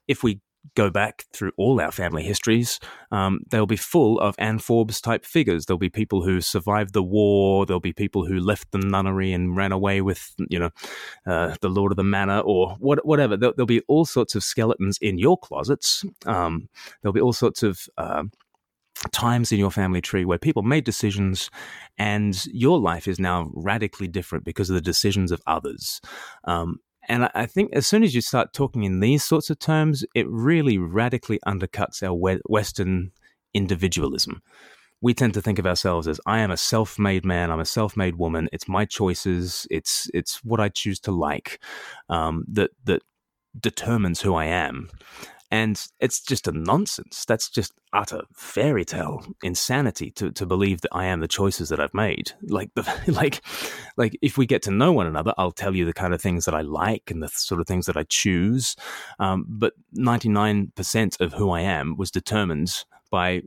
if 0.08 0.24
we 0.24 0.40
go 0.76 0.90
back 0.90 1.26
through 1.34 1.52
all 1.58 1.80
our 1.80 1.92
family 1.92 2.24
histories, 2.24 2.80
um, 3.12 3.42
they'll 3.50 3.66
be 3.66 3.76
full 3.76 4.20
of 4.20 4.36
Ann 4.38 4.60
Forbes 4.60 5.00
type 5.02 5.26
figures. 5.26 5.66
There'll 5.66 5.78
be 5.78 5.90
people 5.90 6.24
who 6.24 6.42
survived 6.42 6.94
the 6.94 7.04
war. 7.04 7.66
There'll 7.66 7.80
be 7.80 7.94
people 7.94 8.26
who 8.26 8.40
left 8.40 8.72
the 8.72 8.80
nunnery 8.80 9.32
and 9.34 9.56
ran 9.56 9.72
away 9.72 10.02
with, 10.02 10.34
you 10.50 10.60
know, 10.60 10.70
uh, 11.26 11.56
the 11.62 11.70
Lord 11.70 11.92
of 11.92 11.98
the 11.98 12.04
Manor 12.04 12.40
or 12.40 12.76
what, 12.80 13.06
whatever. 13.06 13.38
There'll, 13.38 13.54
there'll, 13.56 13.66
be 13.66 13.82
all 13.88 14.06
sorts 14.06 14.36
of 14.36 14.44
skeletons 14.44 14.98
in 15.02 15.18
your 15.18 15.38
closets. 15.38 16.06
Um, 16.26 16.70
there'll 17.02 17.14
be 17.14 17.22
all 17.22 17.34
sorts 17.34 17.64
of. 17.64 17.88
Uh, 17.98 18.24
times 19.12 19.52
in 19.52 19.60
your 19.60 19.72
family 19.72 20.02
tree 20.02 20.26
where 20.26 20.38
people 20.38 20.64
made 20.64 20.84
decisions 20.84 21.50
and 21.98 22.46
your 22.48 22.80
life 22.80 23.08
is 23.08 23.20
now 23.20 23.52
radically 23.54 24.08
different 24.08 24.46
because 24.46 24.70
of 24.70 24.74
the 24.74 24.82
decisions 24.82 25.32
of 25.32 25.42
others. 25.46 26.02
Um, 26.46 26.80
and 27.08 27.30
I 27.34 27.46
think 27.46 27.72
as 27.74 27.88
soon 27.88 28.04
as 28.04 28.14
you 28.16 28.22
start 28.22 28.54
talking 28.54 28.84
in 28.84 29.00
these 29.00 29.24
sorts 29.24 29.50
of 29.50 29.60
terms, 29.60 30.06
it 30.16 30.28
really 30.30 30.78
radically 30.78 31.40
undercuts 31.46 32.04
our 32.04 32.40
Western 32.48 33.12
individualism. 33.54 34.42
We 35.02 35.14
tend 35.14 35.34
to 35.36 35.42
think 35.42 35.60
of 35.60 35.68
ourselves 35.68 36.08
as 36.08 36.20
I 36.26 36.40
am 36.40 36.52
a 36.52 36.58
self-made 36.58 37.26
man, 37.26 37.52
I'm 37.52 37.60
a 37.60 37.66
self-made 37.66 38.16
woman. 38.16 38.50
It's 38.52 38.68
my 38.68 38.86
choices. 38.86 39.68
It's 39.70 40.10
it's 40.14 40.44
what 40.44 40.60
I 40.60 40.70
choose 40.70 41.00
to 41.02 41.12
like 41.12 41.62
um, 42.10 42.46
that 42.48 42.72
that 42.86 43.02
determines 43.60 44.22
who 44.22 44.36
I 44.36 44.46
am. 44.46 44.90
And 45.52 45.82
it's 46.00 46.22
just 46.22 46.48
a 46.48 46.52
nonsense. 46.52 47.24
That's 47.25 47.50
just 47.50 47.72
utter 47.94 48.24
fairy 48.34 48.84
tale 48.84 49.25
insanity 49.44 50.12
to, 50.12 50.32
to 50.32 50.46
believe 50.46 50.82
that 50.82 50.94
I 50.94 51.06
am 51.06 51.20
the 51.20 51.28
choices 51.28 51.70
that 51.70 51.80
I've 51.80 51.94
made. 51.94 52.32
Like 52.42 52.72
the 52.75 52.84
like 53.08 53.42
like 53.98 54.18
if 54.22 54.38
we 54.38 54.46
get 54.46 54.64
to 54.64 54.72
know 54.72 54.92
one 54.92 55.08
another, 55.08 55.34
I'll 55.38 55.52
tell 55.52 55.75
you 55.75 55.86
the 55.86 55.94
kind 55.94 56.14
of 56.14 56.22
things 56.22 56.46
that 56.46 56.56
I 56.56 56.62
like 56.62 57.12
and 57.12 57.22
the 57.22 57.30
sort 57.30 57.62
of 57.62 57.68
things 57.68 57.86
that 57.86 57.98
I 57.98 58.04
choose. 58.04 58.75
Um, 59.20 59.46
but 59.48 59.74
ninety 59.94 60.30
nine 60.30 60.72
percent 60.75 61.18
of 61.20 61.34
who 61.34 61.52
I 61.52 61.62
am 61.62 61.96
was 61.96 62.12
determined 62.12 62.84
by 63.12 63.44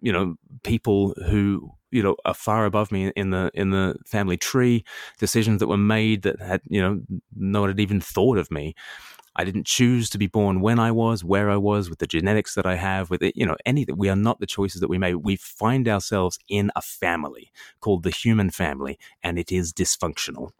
you 0.00 0.12
know 0.12 0.36
people 0.62 1.14
who 1.28 1.72
you 1.90 2.02
know 2.02 2.16
are 2.24 2.34
far 2.34 2.64
above 2.64 2.92
me 2.92 3.08
in 3.16 3.30
the 3.30 3.50
in 3.54 3.70
the 3.70 3.96
family 4.06 4.36
tree 4.36 4.84
decisions 5.18 5.60
that 5.60 5.68
were 5.68 5.76
made 5.76 6.22
that 6.22 6.40
had 6.40 6.60
you 6.68 6.80
know 6.80 7.00
no 7.34 7.62
one 7.62 7.70
had 7.70 7.80
even 7.80 8.00
thought 8.00 8.38
of 8.38 8.50
me 8.50 8.74
I 9.38 9.44
didn't 9.44 9.66
choose 9.66 10.10
to 10.10 10.18
be 10.18 10.26
born 10.26 10.60
when 10.60 10.80
I 10.80 10.90
was, 10.90 11.22
where 11.22 11.48
I 11.48 11.56
was, 11.56 11.88
with 11.88 12.00
the 12.00 12.06
genetics 12.08 12.56
that 12.56 12.66
I 12.66 12.74
have, 12.74 13.08
with 13.08 13.22
it, 13.22 13.36
you 13.36 13.46
know, 13.46 13.56
anything. 13.64 13.96
We 13.96 14.08
are 14.08 14.16
not 14.16 14.40
the 14.40 14.46
choices 14.46 14.80
that 14.80 14.90
we 14.90 14.98
made. 14.98 15.14
We 15.14 15.36
find 15.36 15.88
ourselves 15.88 16.38
in 16.48 16.72
a 16.74 16.82
family 16.82 17.52
called 17.80 18.02
the 18.02 18.10
human 18.10 18.50
family, 18.50 18.98
and 19.22 19.38
it 19.38 19.52
is 19.52 19.72
dysfunctional. 19.72 20.50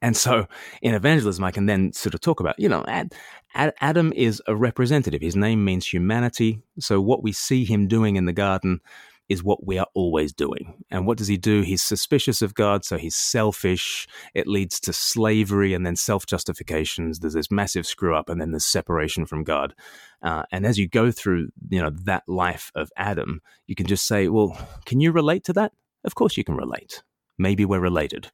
And 0.00 0.16
so 0.16 0.46
in 0.82 0.94
evangelism, 0.94 1.42
I 1.42 1.50
can 1.50 1.66
then 1.66 1.92
sort 1.92 2.14
of 2.14 2.20
talk 2.20 2.38
about, 2.38 2.58
you 2.58 2.68
know, 2.68 2.84
Ad, 2.86 3.12
Ad, 3.54 3.74
Adam 3.80 4.12
is 4.14 4.40
a 4.46 4.54
representative. 4.54 5.20
His 5.20 5.36
name 5.36 5.64
means 5.64 5.86
humanity. 5.86 6.62
So 6.78 7.00
what 7.00 7.22
we 7.22 7.32
see 7.32 7.64
him 7.64 7.88
doing 7.88 8.16
in 8.16 8.26
the 8.26 8.32
garden 8.32 8.80
is 9.28 9.42
what 9.42 9.66
we 9.66 9.78
are 9.78 9.86
always 9.94 10.32
doing. 10.32 10.84
And 10.90 11.06
what 11.06 11.18
does 11.18 11.28
he 11.28 11.36
do? 11.36 11.62
He's 11.62 11.82
suspicious 11.82 12.42
of 12.42 12.54
God, 12.54 12.84
so 12.84 12.98
he's 12.98 13.16
selfish. 13.16 14.06
It 14.34 14.46
leads 14.46 14.78
to 14.80 14.92
slavery 14.92 15.74
and 15.74 15.86
then 15.86 15.96
self 15.96 16.26
justifications. 16.26 17.18
There's 17.18 17.34
this 17.34 17.50
massive 17.50 17.86
screw 17.86 18.14
up, 18.14 18.28
and 18.28 18.40
then 18.40 18.50
there's 18.50 18.66
separation 18.66 19.26
from 19.26 19.44
God. 19.44 19.74
Uh, 20.22 20.44
and 20.52 20.66
as 20.66 20.78
you 20.78 20.88
go 20.88 21.10
through, 21.10 21.48
you 21.68 21.80
know, 21.80 21.90
that 21.90 22.24
life 22.26 22.70
of 22.74 22.90
Adam, 22.96 23.40
you 23.66 23.74
can 23.74 23.86
just 23.86 24.06
say, 24.06 24.28
well, 24.28 24.56
can 24.86 25.00
you 25.00 25.12
relate 25.12 25.44
to 25.44 25.52
that? 25.54 25.72
Of 26.04 26.14
course 26.14 26.36
you 26.36 26.44
can 26.44 26.56
relate. 26.56 27.02
Maybe 27.38 27.64
we're 27.64 27.80
related 27.80 28.30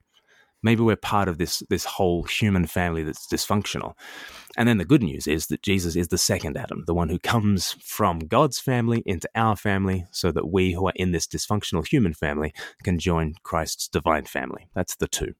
maybe 0.62 0.82
we're 0.82 0.96
part 0.96 1.28
of 1.28 1.38
this 1.38 1.62
this 1.68 1.84
whole 1.84 2.22
human 2.24 2.66
family 2.66 3.02
that's 3.02 3.26
dysfunctional. 3.26 3.94
And 4.56 4.68
then 4.68 4.78
the 4.78 4.84
good 4.84 5.02
news 5.02 5.26
is 5.26 5.46
that 5.46 5.62
Jesus 5.62 5.96
is 5.96 6.08
the 6.08 6.18
second 6.18 6.56
Adam, 6.56 6.84
the 6.86 6.94
one 6.94 7.08
who 7.08 7.18
comes 7.18 7.76
from 7.80 8.20
God's 8.20 8.58
family 8.58 9.02
into 9.06 9.28
our 9.34 9.56
family, 9.56 10.06
so 10.10 10.32
that 10.32 10.50
we 10.50 10.72
who 10.72 10.86
are 10.88 10.92
in 10.96 11.12
this 11.12 11.26
dysfunctional 11.26 11.86
human 11.86 12.14
family 12.14 12.52
can 12.82 12.98
join 12.98 13.34
Christ's 13.42 13.88
divine 13.88 14.24
family. 14.24 14.68
That's 14.74 14.96
the 14.96 15.08
two. 15.08 15.34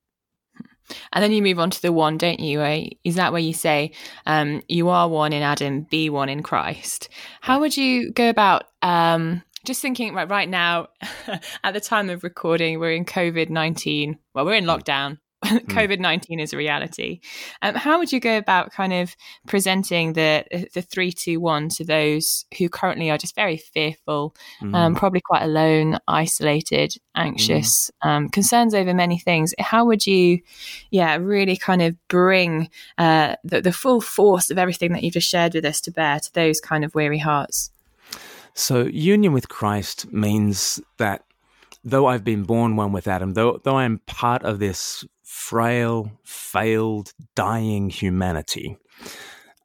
And 1.12 1.22
then 1.22 1.32
you 1.32 1.42
move 1.42 1.58
on 1.58 1.70
to 1.70 1.82
the 1.82 1.92
one, 1.92 2.18
don't 2.18 2.40
you? 2.40 2.60
Is 3.04 3.14
that 3.14 3.32
where 3.32 3.40
you 3.40 3.52
say 3.52 3.92
um, 4.26 4.62
you 4.68 4.88
are 4.88 5.08
one 5.08 5.32
in 5.32 5.42
Adam, 5.42 5.82
be 5.82 6.10
one 6.10 6.28
in 6.28 6.42
Christ? 6.42 7.08
How 7.40 7.60
would 7.60 7.76
you 7.76 8.12
go 8.12 8.28
about 8.28 8.64
um, 8.82 9.42
just 9.64 9.82
thinking 9.82 10.14
right 10.14 10.28
right 10.28 10.48
now 10.48 10.88
at 11.64 11.74
the 11.74 11.80
time 11.80 12.10
of 12.10 12.24
recording 12.24 12.78
we're 12.78 12.92
in 12.92 13.04
covid-19 13.04 14.16
well 14.34 14.44
we're 14.44 14.54
in 14.54 14.64
hmm. 14.64 14.70
lockdown 14.70 15.18
hmm. 15.44 15.56
covid-19 15.56 16.40
is 16.40 16.52
a 16.52 16.56
reality 16.56 17.20
um, 17.62 17.74
how 17.74 17.98
would 17.98 18.12
you 18.12 18.20
go 18.20 18.36
about 18.36 18.72
kind 18.72 18.92
of 18.92 19.16
presenting 19.46 20.12
the 20.12 20.44
the 20.74 20.82
321 20.82 21.68
to 21.70 21.84
those 21.84 22.44
who 22.58 22.68
currently 22.68 23.10
are 23.10 23.16
just 23.16 23.34
very 23.34 23.56
fearful 23.56 24.34
mm. 24.60 24.74
um, 24.74 24.94
probably 24.94 25.20
quite 25.22 25.42
alone 25.42 25.98
isolated 26.06 26.94
anxious 27.16 27.90
mm. 28.04 28.10
um, 28.10 28.28
concerns 28.28 28.74
over 28.74 28.92
many 28.92 29.18
things 29.18 29.54
how 29.58 29.84
would 29.84 30.06
you 30.06 30.38
yeah 30.90 31.16
really 31.16 31.56
kind 31.56 31.80
of 31.80 31.96
bring 32.08 32.68
uh, 32.98 33.34
the, 33.42 33.62
the 33.62 33.72
full 33.72 34.02
force 34.02 34.50
of 34.50 34.58
everything 34.58 34.92
that 34.92 35.02
you've 35.02 35.14
just 35.14 35.28
shared 35.28 35.54
with 35.54 35.64
us 35.64 35.80
to 35.80 35.90
bear 35.90 36.20
to 36.20 36.30
those 36.34 36.60
kind 36.60 36.84
of 36.84 36.94
weary 36.94 37.18
hearts 37.18 37.70
so, 38.54 38.82
union 38.82 39.32
with 39.32 39.48
Christ 39.48 40.12
means 40.12 40.80
that 40.98 41.24
though 41.84 42.06
I've 42.06 42.24
been 42.24 42.44
born 42.44 42.76
one 42.76 42.92
with 42.92 43.08
Adam, 43.08 43.34
though, 43.34 43.60
though 43.62 43.78
I'm 43.78 43.98
part 44.06 44.42
of 44.42 44.58
this 44.58 45.04
frail, 45.22 46.10
failed, 46.24 47.12
dying 47.34 47.90
humanity, 47.90 48.76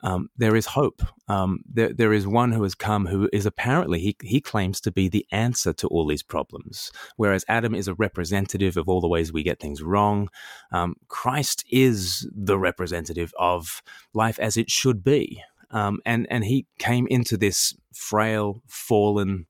um, 0.06 0.30
there 0.38 0.56
is 0.56 0.68
hope. 0.68 1.02
Um, 1.28 1.62
there, 1.68 1.92
there 1.92 2.14
is 2.14 2.28
one 2.28 2.52
who 2.52 2.62
has 2.62 2.76
come 2.76 3.08
who 3.08 3.28
is 3.34 3.48
apparently, 3.48 4.00
he, 4.00 4.16
he 4.22 4.40
claims 4.40 4.80
to 4.82 4.92
be 4.92 5.10
the 5.10 5.26
answer 5.32 5.74
to 5.74 5.88
all 5.88 6.06
these 6.06 6.22
problems. 6.22 6.92
Whereas 7.16 7.44
Adam 7.48 7.74
is 7.74 7.88
a 7.88 7.96
representative 7.96 8.78
of 8.78 8.88
all 8.88 9.02
the 9.02 9.08
ways 9.08 9.34
we 9.34 9.42
get 9.42 9.60
things 9.60 9.82
wrong, 9.82 10.30
um, 10.72 10.96
Christ 11.08 11.66
is 11.72 12.30
the 12.32 12.60
representative 12.60 13.34
of 13.40 13.82
life 14.14 14.38
as 14.38 14.58
it 14.58 14.70
should 14.70 15.04
be. 15.04 15.42
Um, 15.76 16.00
and 16.06 16.26
and 16.30 16.46
he 16.46 16.66
came 16.80 17.06
into 17.08 17.36
this 17.38 17.76
frail, 17.94 18.62
fallen, 18.66 19.46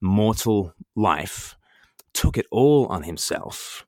mortal 0.00 0.72
life, 0.94 1.56
took 2.14 2.38
it 2.38 2.46
all 2.52 2.86
on 2.86 3.02
himself, 3.02 3.84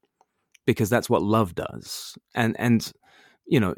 because 0.67 0.91
that's 0.91 1.09
what 1.09 1.23
love 1.23 1.55
does. 1.55 2.19
And 2.35 2.57
and 2.59 2.93
you 3.47 3.61
know, 3.61 3.75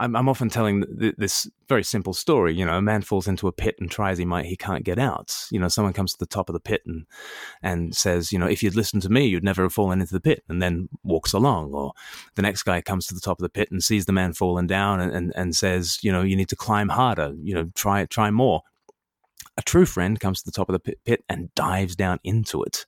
I'm, 0.00 0.16
I'm 0.16 0.28
often 0.30 0.48
telling 0.48 0.84
th- 0.98 1.14
this 1.18 1.48
very 1.68 1.84
simple 1.84 2.14
story. 2.14 2.54
You 2.54 2.64
know, 2.64 2.78
a 2.78 2.82
man 2.82 3.02
falls 3.02 3.28
into 3.28 3.46
a 3.46 3.52
pit 3.52 3.76
and 3.78 3.90
tries 3.90 4.16
he 4.16 4.24
might, 4.24 4.46
he 4.46 4.56
can't 4.56 4.82
get 4.82 4.98
out. 4.98 5.36
You 5.50 5.60
know, 5.60 5.68
someone 5.68 5.92
comes 5.92 6.12
to 6.12 6.18
the 6.18 6.26
top 6.26 6.48
of 6.48 6.54
the 6.54 6.60
pit 6.60 6.82
and 6.86 7.04
and 7.62 7.94
says, 7.94 8.32
you 8.32 8.38
know, 8.38 8.46
if 8.46 8.62
you'd 8.62 8.74
listened 8.74 9.02
to 9.02 9.10
me, 9.10 9.26
you'd 9.26 9.44
never 9.44 9.62
have 9.62 9.74
fallen 9.74 10.00
into 10.00 10.14
the 10.14 10.20
pit, 10.20 10.42
and 10.48 10.62
then 10.62 10.88
walks 11.04 11.34
along. 11.34 11.74
Or 11.74 11.92
the 12.34 12.42
next 12.42 12.62
guy 12.62 12.80
comes 12.80 13.06
to 13.06 13.14
the 13.14 13.20
top 13.20 13.38
of 13.38 13.42
the 13.42 13.50
pit 13.50 13.70
and 13.70 13.84
sees 13.84 14.06
the 14.06 14.12
man 14.12 14.32
falling 14.32 14.66
down 14.66 15.00
and, 15.00 15.12
and, 15.12 15.32
and 15.36 15.54
says, 15.54 15.98
you 16.02 16.10
know, 16.10 16.22
you 16.22 16.34
need 16.34 16.48
to 16.48 16.56
climb 16.56 16.88
harder. 16.88 17.34
You 17.38 17.54
know, 17.54 17.70
try 17.74 18.06
try 18.06 18.30
more. 18.30 18.62
A 19.58 19.62
true 19.62 19.84
friend 19.84 20.18
comes 20.18 20.40
to 20.40 20.46
the 20.46 20.52
top 20.52 20.70
of 20.70 20.72
the 20.72 20.94
pit 21.04 21.24
and 21.28 21.54
dives 21.54 21.94
down 21.94 22.18
into 22.24 22.62
it 22.62 22.86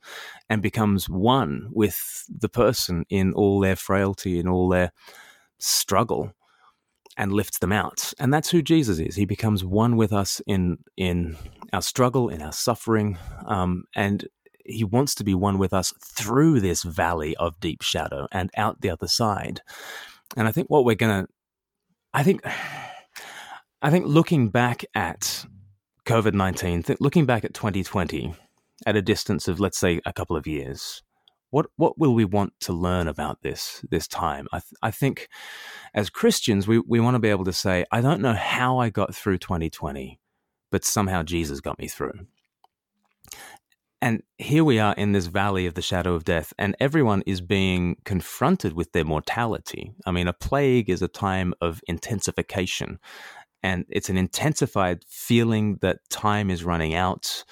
and 0.49 0.62
becomes 0.62 1.07
one 1.07 1.69
with 1.71 2.25
the 2.31 2.49
person 2.49 3.04
in 3.11 3.35
all 3.35 3.61
their 3.61 3.76
frailty, 3.76 4.38
in 4.38 4.49
all 4.49 4.71
their 4.71 4.92
struggle 5.59 6.33
and 7.16 7.33
lifts 7.33 7.59
them 7.59 7.73
out. 7.73 8.12
And 8.19 8.33
that's 8.33 8.50
who 8.50 8.62
Jesus 8.62 8.99
is. 8.99 9.16
He 9.16 9.26
becomes 9.26 9.64
one 9.64 9.97
with 9.97 10.12
us 10.12 10.40
in 10.47 10.78
in 10.97 11.37
our 11.73 11.83
struggle, 11.83 12.28
in 12.28 12.42
our 12.42 12.52
suffering, 12.52 13.19
um, 13.47 13.85
and 13.95 14.26
he 14.64 14.85
wants 14.85 15.14
to 15.16 15.25
be 15.25 15.35
one 15.35 15.59
with 15.59 15.73
us 15.73 15.92
through 16.00 16.61
this 16.61 16.83
valley 16.83 17.37
of 17.37 17.59
deep 17.61 17.83
shadow 17.83 18.28
and 18.31 18.50
out 18.57 18.81
the 18.81 18.90
other 18.90 19.09
side. 19.09 19.61
And 20.37 20.47
I 20.47 20.52
think 20.52 20.69
what 20.69 20.85
we're 20.85 20.95
gonna, 20.95 21.26
I 22.14 22.23
think, 22.23 22.47
I 23.83 23.90
think 23.90 24.07
looking 24.07 24.50
back 24.50 24.85
at 24.95 25.45
COVID 26.07 26.35
nineteen, 26.35 26.85
looking 27.00 27.26
back 27.26 27.45
at 27.45 27.54
twenty 27.54 27.83
twenty, 27.83 28.35
at 28.87 28.97
a 28.97 29.02
distance 29.02 29.49
of 29.49 29.61
let's 29.61 29.78
say 29.78 30.00
a 30.07 30.12
couple 30.12 30.37
of 30.37 30.47
years, 30.47 31.02
what 31.53 31.67
what 31.77 31.99
will 31.99 32.15
we 32.15 32.25
want 32.25 32.55
to 32.61 32.73
learn 32.73 33.07
about 33.07 33.43
this 33.43 33.85
this 33.91 34.09
time? 34.09 34.49
I 34.53 34.59
th- 34.59 34.73
I 34.83 34.91
think 34.91 35.29
as 35.95 36.11
Christians 36.11 36.67
we 36.67 36.79
we 36.81 36.99
want 36.99 37.15
to 37.15 37.21
be 37.21 37.29
able 37.29 37.45
to 37.45 37.53
say 37.53 37.85
I 37.93 38.01
don't 38.01 38.23
know 38.23 38.35
how 38.35 38.79
I 38.79 38.89
got 38.89 39.15
through 39.15 39.39
2020, 39.39 40.19
but 40.71 40.85
somehow 40.85 41.23
Jesus 41.23 41.61
got 41.61 41.79
me 41.79 41.89
through. 41.89 42.27
And 44.01 44.23
here 44.39 44.65
we 44.65 44.81
are 44.81 44.95
in 44.95 45.13
this 45.13 45.27
valley 45.27 45.67
of 45.67 45.75
the 45.75 45.83
shadow 45.83 46.15
of 46.15 46.25
death, 46.25 46.53
and 46.59 46.75
everyone 46.81 47.23
is 47.25 47.41
being 47.41 47.99
confronted 48.05 48.73
with 48.73 48.91
their 48.91 49.05
mortality. 49.05 49.93
I 50.05 50.11
mean, 50.11 50.27
a 50.27 50.33
plague 50.33 50.91
is 50.91 51.03
a 51.03 51.09
time 51.09 51.55
of 51.61 51.81
intensification, 51.87 52.99
and 53.63 53.85
it's 53.89 54.09
an 54.09 54.17
intensified 54.17 55.05
feeling 55.07 55.79
that 55.83 55.99
time 56.11 56.51
is 56.51 56.65
running 56.65 56.95
out, 56.97 57.45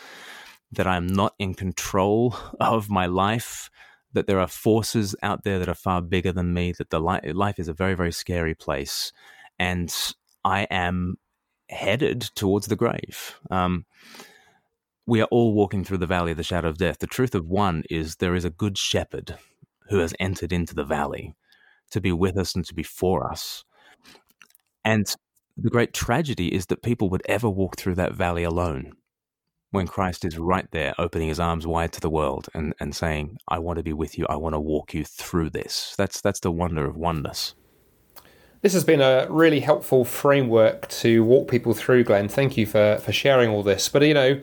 that 0.72 0.88
I'm 0.88 1.06
not 1.06 1.34
in 1.38 1.54
control 1.54 2.34
of 2.60 2.90
my 2.90 3.06
life, 3.06 3.70
that 4.12 4.26
there 4.26 4.40
are 4.40 4.48
forces 4.48 5.14
out 5.22 5.44
there 5.44 5.58
that 5.58 5.68
are 5.68 5.74
far 5.74 6.02
bigger 6.02 6.32
than 6.32 6.54
me, 6.54 6.72
that 6.72 6.90
the 6.90 7.00
li- 7.00 7.32
life 7.32 7.58
is 7.58 7.68
a 7.68 7.72
very, 7.72 7.94
very 7.94 8.12
scary 8.12 8.54
place. 8.54 9.12
And 9.58 9.94
I 10.44 10.66
am 10.70 11.16
headed 11.68 12.22
towards 12.34 12.66
the 12.66 12.76
grave. 12.76 13.38
Um, 13.50 13.86
we 15.06 15.20
are 15.20 15.28
all 15.30 15.54
walking 15.54 15.84
through 15.84 15.98
the 15.98 16.06
valley 16.06 16.32
of 16.32 16.36
the 16.36 16.42
shadow 16.42 16.68
of 16.68 16.78
death. 16.78 16.98
The 16.98 17.06
truth 17.06 17.34
of 17.34 17.46
one 17.46 17.84
is 17.90 18.16
there 18.16 18.34
is 18.34 18.44
a 18.44 18.50
good 18.50 18.76
shepherd 18.78 19.36
who 19.88 19.98
has 19.98 20.14
entered 20.20 20.52
into 20.52 20.74
the 20.74 20.84
valley 20.84 21.34
to 21.90 22.00
be 22.00 22.12
with 22.12 22.36
us 22.36 22.54
and 22.54 22.64
to 22.66 22.74
be 22.74 22.82
for 22.82 23.30
us. 23.30 23.64
And 24.84 25.12
the 25.56 25.70
great 25.70 25.92
tragedy 25.92 26.54
is 26.54 26.66
that 26.66 26.82
people 26.82 27.10
would 27.10 27.22
ever 27.28 27.50
walk 27.50 27.76
through 27.76 27.96
that 27.96 28.14
valley 28.14 28.44
alone 28.44 28.92
when 29.70 29.86
Christ 29.86 30.24
is 30.24 30.38
right 30.38 30.68
there, 30.72 30.94
opening 30.98 31.28
his 31.28 31.40
arms 31.40 31.66
wide 31.66 31.92
to 31.92 32.00
the 32.00 32.10
world 32.10 32.48
and, 32.54 32.74
and 32.80 32.94
saying, 32.94 33.38
I 33.48 33.58
want 33.58 33.76
to 33.78 33.82
be 33.82 33.92
with 33.92 34.18
you. 34.18 34.26
I 34.28 34.36
want 34.36 34.54
to 34.54 34.60
walk 34.60 34.94
you 34.94 35.04
through 35.04 35.50
this. 35.50 35.94
That's, 35.96 36.20
that's 36.20 36.40
the 36.40 36.50
wonder 36.50 36.86
of 36.86 36.96
oneness. 36.96 37.54
This 38.62 38.74
has 38.74 38.84
been 38.84 39.00
a 39.00 39.26
really 39.30 39.60
helpful 39.60 40.04
framework 40.04 40.86
to 40.88 41.24
walk 41.24 41.48
people 41.48 41.72
through, 41.72 42.04
Glen. 42.04 42.28
Thank 42.28 42.58
you 42.58 42.66
for, 42.66 42.98
for 42.98 43.10
sharing 43.10 43.48
all 43.48 43.62
this. 43.62 43.88
But, 43.88 44.02
you 44.02 44.12
know, 44.12 44.40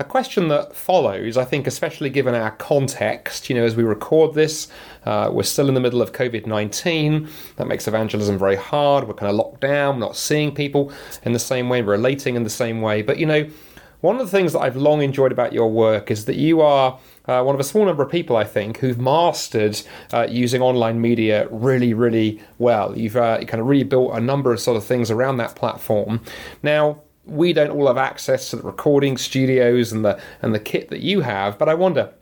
a 0.00 0.04
question 0.04 0.48
that 0.48 0.74
follows, 0.74 1.36
I 1.36 1.44
think, 1.44 1.68
especially 1.68 2.10
given 2.10 2.34
our 2.34 2.50
context, 2.52 3.48
you 3.48 3.54
know, 3.54 3.64
as 3.64 3.76
we 3.76 3.84
record 3.84 4.34
this, 4.34 4.66
uh, 5.04 5.30
we're 5.32 5.44
still 5.44 5.68
in 5.68 5.74
the 5.74 5.80
middle 5.80 6.02
of 6.02 6.12
COVID 6.12 6.46
19. 6.46 7.28
That 7.56 7.68
makes 7.68 7.86
evangelism 7.86 8.38
very 8.38 8.56
hard. 8.56 9.06
We're 9.06 9.14
kind 9.14 9.30
of 9.30 9.36
locked 9.36 9.60
down, 9.60 10.00
not 10.00 10.16
seeing 10.16 10.52
people 10.52 10.90
in 11.22 11.32
the 11.32 11.38
same 11.38 11.68
way, 11.68 11.80
relating 11.82 12.34
in 12.34 12.42
the 12.42 12.50
same 12.50 12.80
way. 12.80 13.02
But, 13.02 13.18
you 13.18 13.26
know, 13.26 13.48
one 14.00 14.16
of 14.16 14.22
the 14.22 14.30
things 14.30 14.52
that 14.52 14.60
I've 14.60 14.76
long 14.76 15.02
enjoyed 15.02 15.32
about 15.32 15.52
your 15.52 15.70
work 15.70 16.10
is 16.10 16.24
that 16.24 16.36
you 16.36 16.60
are 16.60 16.98
uh, 17.26 17.42
one 17.42 17.54
of 17.54 17.60
a 17.60 17.64
small 17.64 17.84
number 17.84 18.02
of 18.02 18.10
people, 18.10 18.36
I 18.36 18.44
think, 18.44 18.78
who've 18.78 18.98
mastered 18.98 19.80
uh, 20.12 20.26
using 20.28 20.62
online 20.62 21.00
media 21.00 21.48
really, 21.50 21.94
really 21.94 22.42
well. 22.58 22.96
You've 22.96 23.16
uh, 23.16 23.38
kind 23.44 23.60
of 23.60 23.66
really 23.66 23.84
built 23.84 24.14
a 24.14 24.20
number 24.20 24.52
of 24.52 24.60
sort 24.60 24.76
of 24.76 24.84
things 24.84 25.10
around 25.10 25.36
that 25.36 25.54
platform. 25.54 26.20
Now, 26.62 27.02
we 27.26 27.52
don't 27.52 27.70
all 27.70 27.86
have 27.86 27.98
access 27.98 28.50
to 28.50 28.56
the 28.56 28.62
recording 28.62 29.16
studios 29.16 29.92
and 29.92 30.04
the 30.04 30.20
and 30.42 30.54
the 30.54 30.58
kit 30.58 30.88
that 30.88 31.00
you 31.00 31.20
have, 31.20 31.58
but 31.58 31.68
I 31.68 31.74
wonder 31.74 32.12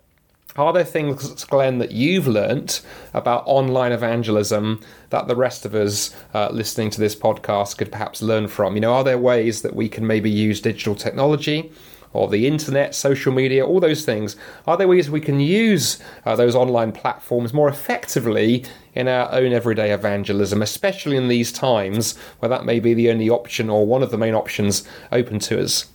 are 0.66 0.72
there 0.72 0.84
things, 0.84 1.44
Glen, 1.44 1.78
that 1.78 1.92
you've 1.92 2.26
learnt 2.26 2.82
about 3.14 3.44
online 3.46 3.92
evangelism 3.92 4.80
that 5.10 5.28
the 5.28 5.36
rest 5.36 5.64
of 5.64 5.74
us 5.74 6.14
uh, 6.34 6.48
listening 6.50 6.90
to 6.90 7.00
this 7.00 7.14
podcast 7.14 7.78
could 7.78 7.92
perhaps 7.92 8.22
learn 8.22 8.48
from? 8.48 8.74
You 8.74 8.80
know, 8.80 8.94
are 8.94 9.04
there 9.04 9.18
ways 9.18 9.62
that 9.62 9.74
we 9.74 9.88
can 9.88 10.06
maybe 10.06 10.30
use 10.30 10.60
digital 10.60 10.94
technology 10.94 11.72
or 12.12 12.28
the 12.28 12.46
internet, 12.46 12.94
social 12.94 13.32
media, 13.32 13.64
all 13.66 13.80
those 13.80 14.04
things? 14.04 14.36
Are 14.66 14.76
there 14.76 14.88
ways 14.88 15.10
we 15.10 15.20
can 15.20 15.40
use 15.40 15.98
uh, 16.24 16.36
those 16.36 16.54
online 16.54 16.92
platforms 16.92 17.52
more 17.52 17.68
effectively 17.68 18.64
in 18.94 19.08
our 19.08 19.30
own 19.32 19.52
everyday 19.52 19.92
evangelism, 19.92 20.62
especially 20.62 21.16
in 21.16 21.28
these 21.28 21.52
times 21.52 22.16
where 22.38 22.48
that 22.48 22.64
may 22.64 22.80
be 22.80 22.94
the 22.94 23.10
only 23.10 23.28
option 23.30 23.70
or 23.70 23.86
one 23.86 24.02
of 24.02 24.10
the 24.10 24.18
main 24.18 24.34
options 24.34 24.88
open 25.12 25.38
to 25.40 25.62
us? 25.62 25.86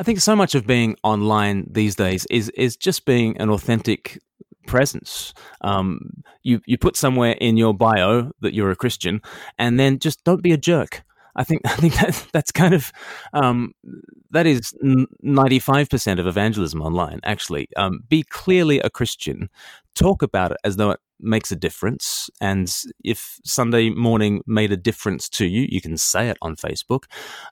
I 0.00 0.02
think 0.02 0.18
so 0.20 0.34
much 0.34 0.54
of 0.54 0.66
being 0.66 0.96
online 1.02 1.66
these 1.70 1.94
days 1.94 2.24
is 2.30 2.48
is 2.50 2.74
just 2.74 3.04
being 3.04 3.36
an 3.36 3.50
authentic 3.50 4.18
presence. 4.66 5.34
Um, 5.60 6.22
you 6.42 6.62
you 6.64 6.78
put 6.78 6.96
somewhere 6.96 7.32
in 7.32 7.58
your 7.58 7.74
bio 7.74 8.30
that 8.40 8.54
you're 8.54 8.70
a 8.70 8.76
Christian, 8.76 9.20
and 9.58 9.78
then 9.78 9.98
just 9.98 10.24
don't 10.24 10.42
be 10.42 10.52
a 10.52 10.56
jerk. 10.56 11.04
I 11.36 11.44
think 11.44 11.60
I 11.66 11.76
think 11.76 11.94
that 11.96 12.26
that's 12.32 12.50
kind 12.50 12.72
of 12.72 12.92
um, 13.34 13.74
that 14.30 14.46
is 14.46 14.72
ninety 14.80 15.58
five 15.58 15.90
percent 15.90 16.18
of 16.18 16.26
evangelism 16.26 16.80
online. 16.80 17.20
Actually, 17.22 17.68
um, 17.76 18.00
be 18.08 18.22
clearly 18.22 18.80
a 18.80 18.88
Christian. 18.88 19.50
Talk 19.94 20.22
about 20.22 20.52
it 20.52 20.58
as 20.64 20.76
though 20.76 20.92
it 20.92 21.00
makes 21.20 21.52
a 21.52 21.56
difference, 21.56 22.30
and 22.40 22.74
if 23.04 23.38
Sunday 23.44 23.90
morning 23.90 24.40
made 24.46 24.72
a 24.72 24.78
difference 24.78 25.28
to 25.28 25.44
you, 25.44 25.66
you 25.68 25.82
can 25.82 25.98
say 25.98 26.30
it 26.30 26.38
on 26.40 26.56
Facebook. 26.56 27.04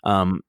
Um, 0.02 0.40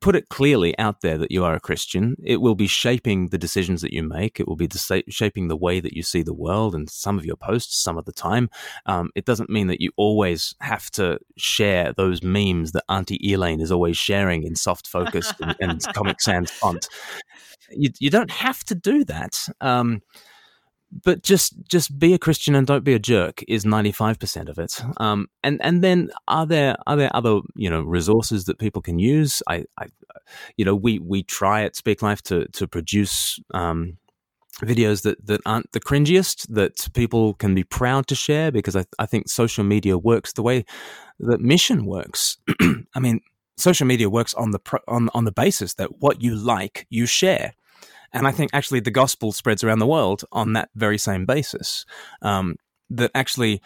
put 0.00 0.14
it 0.14 0.28
clearly 0.28 0.78
out 0.78 1.00
there 1.00 1.18
that 1.18 1.30
you 1.30 1.44
are 1.44 1.54
a 1.54 1.60
Christian. 1.60 2.16
It 2.22 2.40
will 2.40 2.54
be 2.54 2.66
shaping 2.66 3.28
the 3.28 3.38
decisions 3.38 3.82
that 3.82 3.92
you 3.92 4.02
make. 4.02 4.38
It 4.38 4.46
will 4.46 4.56
be 4.56 4.68
shaping 5.08 5.48
the 5.48 5.56
way 5.56 5.80
that 5.80 5.94
you 5.94 6.02
see 6.02 6.22
the 6.22 6.34
world 6.34 6.74
and 6.74 6.88
some 6.88 7.18
of 7.18 7.26
your 7.26 7.36
posts 7.36 7.76
some 7.82 7.98
of 7.98 8.04
the 8.04 8.12
time. 8.12 8.48
Um, 8.86 9.10
it 9.14 9.24
doesn't 9.24 9.50
mean 9.50 9.66
that 9.66 9.80
you 9.80 9.90
always 9.96 10.54
have 10.60 10.90
to 10.92 11.18
share 11.36 11.92
those 11.92 12.22
memes 12.22 12.72
that 12.72 12.84
Auntie 12.88 13.20
Elaine 13.32 13.60
is 13.60 13.72
always 13.72 13.96
sharing 13.96 14.44
in 14.44 14.54
soft 14.54 14.86
focus 14.86 15.32
and, 15.40 15.56
and 15.60 15.82
Comic 15.94 16.20
Sans 16.20 16.50
font. 16.50 16.88
You, 17.70 17.90
you 17.98 18.10
don't 18.10 18.30
have 18.30 18.62
to 18.64 18.74
do 18.74 19.04
that. 19.04 19.38
Um, 19.60 20.02
but 21.04 21.22
just 21.22 21.54
just 21.68 21.98
be 21.98 22.12
a 22.12 22.18
Christian 22.18 22.54
and 22.54 22.66
don't 22.66 22.84
be 22.84 22.94
a 22.94 22.98
jerk 22.98 23.42
is 23.48 23.64
ninety 23.64 23.92
five 23.92 24.18
percent 24.18 24.48
of 24.48 24.58
it. 24.58 24.82
Um, 24.98 25.28
and 25.42 25.60
and 25.62 25.82
then 25.82 26.10
are 26.28 26.46
there 26.46 26.76
are 26.86 26.96
there 26.96 27.14
other 27.14 27.40
you 27.54 27.70
know 27.70 27.82
resources 27.82 28.44
that 28.44 28.58
people 28.58 28.82
can 28.82 28.98
use? 28.98 29.42
I, 29.48 29.64
I 29.78 29.86
you 30.56 30.64
know 30.64 30.74
we 30.74 30.98
we 30.98 31.22
try 31.22 31.62
at 31.62 31.76
Speak 31.76 32.02
Life 32.02 32.22
to 32.24 32.46
to 32.48 32.68
produce. 32.68 33.40
Um, 33.54 33.98
videos 34.60 35.02
that, 35.02 35.26
that 35.26 35.40
aren't 35.46 35.72
the 35.72 35.80
cringiest 35.80 36.46
that 36.48 36.86
people 36.92 37.32
can 37.34 37.54
be 37.54 37.64
proud 37.64 38.06
to 38.06 38.14
share 38.14 38.52
because 38.52 38.76
I, 38.76 38.84
I 38.98 39.06
think 39.06 39.30
social 39.30 39.64
media 39.64 39.96
works 39.96 40.34
the 40.34 40.42
way 40.42 40.66
that 41.20 41.40
mission 41.40 41.86
works. 41.86 42.36
I 42.94 43.00
mean, 43.00 43.22
social 43.56 43.86
media 43.86 44.10
works 44.10 44.34
on 44.34 44.50
the 44.50 44.58
pro, 44.58 44.78
on 44.86 45.08
on 45.14 45.24
the 45.24 45.32
basis 45.32 45.74
that 45.74 46.00
what 46.00 46.22
you 46.22 46.34
like 46.34 46.86
you 46.90 47.06
share 47.06 47.54
and 48.12 48.26
I 48.26 48.32
think 48.32 48.50
actually 48.52 48.80
the 48.80 48.90
gospel 48.90 49.32
spreads 49.32 49.64
around 49.64 49.78
the 49.78 49.86
world 49.86 50.24
on 50.32 50.52
that 50.52 50.70
very 50.74 50.98
same 50.98 51.26
basis. 51.26 51.84
Um, 52.20 52.56
that 52.90 53.10
actually 53.14 53.62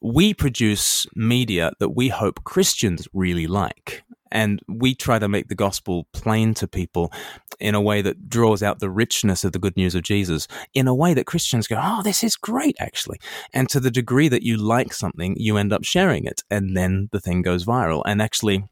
we 0.00 0.34
produce 0.34 1.06
media 1.14 1.72
that 1.80 1.90
we 1.90 2.08
hope 2.08 2.44
Christians 2.44 3.08
really 3.12 3.46
like. 3.46 4.02
And 4.32 4.60
we 4.68 4.94
try 4.94 5.18
to 5.18 5.28
make 5.28 5.48
the 5.48 5.54
gospel 5.54 6.08
plain 6.12 6.52
to 6.54 6.66
people 6.66 7.12
in 7.60 7.74
a 7.74 7.80
way 7.80 8.02
that 8.02 8.28
draws 8.28 8.62
out 8.62 8.80
the 8.80 8.90
richness 8.90 9.44
of 9.44 9.52
the 9.52 9.58
good 9.58 9.76
news 9.76 9.94
of 9.94 10.02
Jesus 10.02 10.48
in 10.74 10.88
a 10.88 10.94
way 10.94 11.14
that 11.14 11.26
Christians 11.26 11.68
go, 11.68 11.80
Oh, 11.82 12.02
this 12.02 12.24
is 12.24 12.36
great, 12.36 12.76
actually. 12.80 13.18
And 13.54 13.68
to 13.68 13.80
the 13.80 13.90
degree 13.90 14.28
that 14.28 14.42
you 14.42 14.56
like 14.56 14.92
something, 14.92 15.36
you 15.38 15.56
end 15.56 15.72
up 15.72 15.84
sharing 15.84 16.24
it. 16.24 16.42
And 16.50 16.76
then 16.76 17.08
the 17.12 17.20
thing 17.20 17.40
goes 17.40 17.64
viral. 17.64 18.02
And 18.04 18.20
actually, 18.20 18.64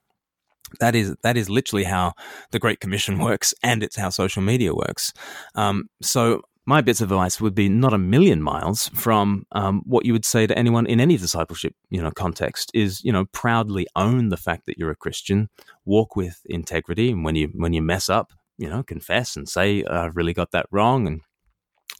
that 0.81 0.95
is 0.95 1.15
that 1.23 1.37
is 1.37 1.51
literally 1.51 1.85
how 1.85 2.13
the 2.51 2.59
Great 2.59 2.81
Commission 2.81 3.19
works, 3.29 3.55
and 3.63 3.83
it's 3.83 3.97
how 3.97 4.11
social 4.11 4.43
media 4.43 4.75
works. 4.75 5.13
Um, 5.55 5.89
so 6.03 6.43
my 6.67 6.81
bits 6.81 7.01
of 7.01 7.13
advice 7.13 7.41
would 7.41 7.55
be 7.55 7.69
not 7.69 7.93
a 7.93 7.99
million 7.99 8.43
miles 8.43 8.89
from 8.95 9.45
um, 9.53 9.83
what 9.85 10.07
you 10.07 10.13
would 10.13 10.25
say 10.25 10.47
to 10.47 10.57
anyone 10.59 10.87
in 10.87 10.99
any 10.99 11.19
discipleship 11.19 11.75
you 11.91 12.03
know 12.03 12.11
context 12.11 12.71
is 12.73 13.05
you 13.05 13.13
know 13.13 13.27
proudly 13.27 13.87
own 13.97 14.31
the 14.31 14.37
fact 14.37 14.67
that 14.67 14.79
you're 14.79 14.91
a 14.91 14.97
Christian, 14.97 15.49
walk 15.85 16.17
with 16.17 16.41
integrity, 16.47 17.11
and 17.11 17.25
when 17.25 17.37
you 17.37 17.51
when 17.55 17.73
you 17.73 17.83
mess 17.83 18.09
up, 18.09 18.33
you 18.59 18.69
know 18.69 18.83
confess 18.83 19.37
and 19.37 19.49
say 19.49 19.85
I've 19.85 20.17
really 20.17 20.35
got 20.35 20.53
that 20.53 20.67
wrong, 20.71 21.07
and 21.07 21.21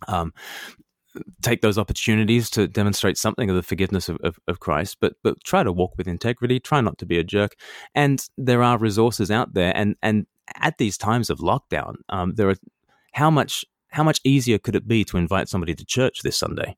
um, 0.09 0.33
take 1.43 1.63
those 1.63 1.79
opportunities 1.79 2.51
to 2.51 2.67
demonstrate 2.67 3.17
something 3.17 3.49
of 3.51 3.57
the 3.57 3.63
forgiveness 3.63 4.09
of, 4.09 4.17
of, 4.23 4.39
of, 4.49 4.61
Christ, 4.61 4.99
but 5.01 5.15
but 5.23 5.43
try 5.45 5.63
to 5.63 5.73
walk 5.73 5.95
with 5.97 6.09
integrity, 6.09 6.61
try 6.61 6.81
not 6.81 6.99
to 6.99 7.07
be 7.07 7.19
a 7.19 7.25
jerk. 7.25 7.57
And 7.95 8.27
there 8.37 8.63
are 8.63 8.79
resources 8.79 9.31
out 9.31 9.55
there, 9.55 9.73
and 9.77 9.97
and 10.03 10.27
at 10.61 10.79
these 10.79 10.99
times 10.99 11.31
of 11.31 11.39
lockdown, 11.39 11.97
um, 12.09 12.35
there 12.35 12.49
are 12.51 12.57
how 13.13 13.31
much 13.31 13.65
how 13.89 14.03
much 14.03 14.21
easier 14.25 14.59
could 14.59 14.75
it 14.75 14.89
be 14.89 15.05
to 15.05 15.17
invite 15.17 15.49
somebody 15.49 15.75
to 15.75 15.85
church 15.85 16.23
this 16.23 16.37
Sunday? 16.37 16.77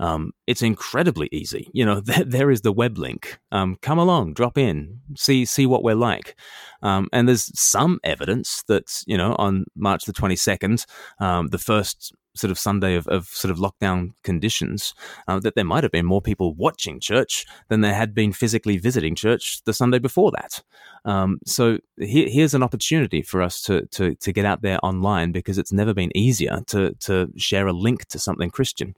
Um, 0.00 0.32
it's 0.46 0.62
incredibly 0.62 1.28
easy. 1.30 1.70
You 1.72 1.84
know, 1.84 2.00
there, 2.00 2.24
there 2.24 2.50
is 2.50 2.62
the 2.62 2.72
web 2.72 2.98
link. 2.98 3.38
Um, 3.52 3.76
come 3.82 3.98
along, 3.98 4.34
drop 4.34 4.58
in, 4.58 5.00
see 5.16 5.44
see 5.44 5.66
what 5.66 5.82
we're 5.82 5.94
like. 5.94 6.36
Um, 6.82 7.08
and 7.12 7.28
there's 7.28 7.50
some 7.58 8.00
evidence 8.04 8.62
that 8.68 9.02
you 9.06 9.16
know 9.16 9.36
on 9.38 9.64
March 9.76 10.04
the 10.04 10.12
22nd, 10.12 10.84
um, 11.20 11.48
the 11.48 11.58
first 11.58 12.12
sort 12.36 12.50
of 12.50 12.58
Sunday 12.58 12.94
of, 12.94 13.06
of 13.08 13.26
sort 13.26 13.50
of 13.50 13.58
lockdown 13.58 14.10
conditions, 14.22 14.94
uh, 15.28 15.38
that 15.40 15.54
there 15.54 15.64
might 15.64 15.84
have 15.84 15.92
been 15.92 16.06
more 16.06 16.22
people 16.22 16.54
watching 16.54 17.00
church 17.00 17.46
than 17.68 17.80
there 17.80 17.94
had 17.94 18.14
been 18.14 18.32
physically 18.32 18.76
visiting 18.76 19.14
church 19.14 19.62
the 19.64 19.72
Sunday 19.72 19.98
before 19.98 20.32
that. 20.32 20.62
Um, 21.04 21.38
so 21.46 21.78
here, 21.98 22.28
here's 22.28 22.54
an 22.54 22.62
opportunity 22.62 23.22
for 23.22 23.42
us 23.42 23.62
to, 23.62 23.86
to 23.86 24.14
to 24.16 24.32
get 24.32 24.44
out 24.44 24.62
there 24.62 24.78
online 24.82 25.32
because 25.32 25.58
it's 25.58 25.72
never 25.72 25.94
been 25.94 26.16
easier 26.16 26.60
to 26.68 26.94
to 27.00 27.30
share 27.36 27.66
a 27.66 27.72
link 27.72 28.06
to 28.08 28.18
something 28.18 28.50
Christian. 28.50 28.94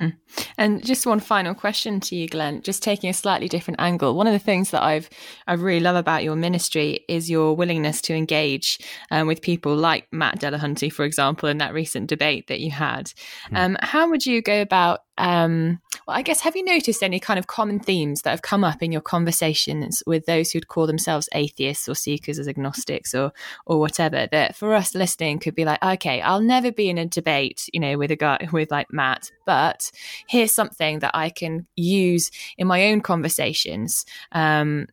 Mm. 0.00 0.16
And 0.58 0.84
just 0.84 1.06
one 1.06 1.20
final 1.20 1.54
question 1.54 2.00
to 2.00 2.16
you, 2.16 2.28
Glen. 2.28 2.62
Just 2.62 2.82
taking 2.82 3.10
a 3.10 3.14
slightly 3.14 3.48
different 3.48 3.80
angle. 3.80 4.14
One 4.14 4.26
of 4.26 4.32
the 4.32 4.38
things 4.38 4.70
that 4.70 4.82
I've 4.82 5.08
I 5.46 5.54
really 5.54 5.80
love 5.80 5.96
about 5.96 6.24
your 6.24 6.36
ministry 6.36 7.04
is 7.08 7.30
your 7.30 7.54
willingness 7.54 8.00
to 8.02 8.14
engage 8.14 8.78
um, 9.10 9.26
with 9.26 9.42
people 9.42 9.76
like 9.76 10.06
Matt 10.12 10.40
Dillahunty, 10.40 10.92
for 10.92 11.04
example, 11.04 11.48
in 11.48 11.58
that 11.58 11.72
recent 11.72 12.08
debate 12.08 12.48
that 12.48 12.60
you 12.60 12.70
had. 12.70 13.12
Mm. 13.50 13.56
Um, 13.56 13.76
how 13.80 14.08
would 14.10 14.26
you 14.26 14.42
go 14.42 14.60
about 14.60 15.00
um, 15.16 15.80
well, 16.06 16.16
I 16.16 16.22
guess, 16.22 16.40
have 16.40 16.56
you 16.56 16.64
noticed 16.64 17.02
any 17.02 17.20
kind 17.20 17.38
of 17.38 17.46
common 17.46 17.78
themes 17.78 18.22
that 18.22 18.30
have 18.30 18.42
come 18.42 18.64
up 18.64 18.82
in 18.82 18.92
your 18.92 19.00
conversations 19.00 20.02
with 20.06 20.26
those 20.26 20.50
who'd 20.50 20.68
call 20.68 20.86
themselves 20.86 21.28
atheists 21.34 21.88
or 21.88 21.94
seekers 21.94 22.38
as 22.38 22.48
agnostics 22.48 23.14
or 23.14 23.32
or 23.66 23.78
whatever? 23.78 24.26
That 24.30 24.56
for 24.56 24.74
us 24.74 24.94
listening 24.94 25.38
could 25.38 25.54
be 25.54 25.64
like, 25.64 25.82
okay, 25.82 26.20
I'll 26.20 26.40
never 26.40 26.72
be 26.72 26.88
in 26.88 26.98
a 26.98 27.06
debate, 27.06 27.68
you 27.72 27.80
know, 27.80 27.96
with 27.96 28.10
a 28.10 28.16
guy 28.16 28.48
with 28.52 28.70
like 28.70 28.92
Matt, 28.92 29.30
but 29.46 29.90
here's 30.26 30.54
something 30.54 30.98
that 30.98 31.12
I 31.14 31.30
can 31.30 31.66
use 31.76 32.30
in 32.58 32.66
my 32.66 32.88
own 32.88 33.00
conversations 33.00 34.04
um, 34.32 34.86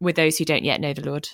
with 0.00 0.16
those 0.16 0.38
who 0.38 0.44
don't 0.44 0.64
yet 0.64 0.80
know 0.80 0.92
the 0.92 1.08
Lord. 1.08 1.28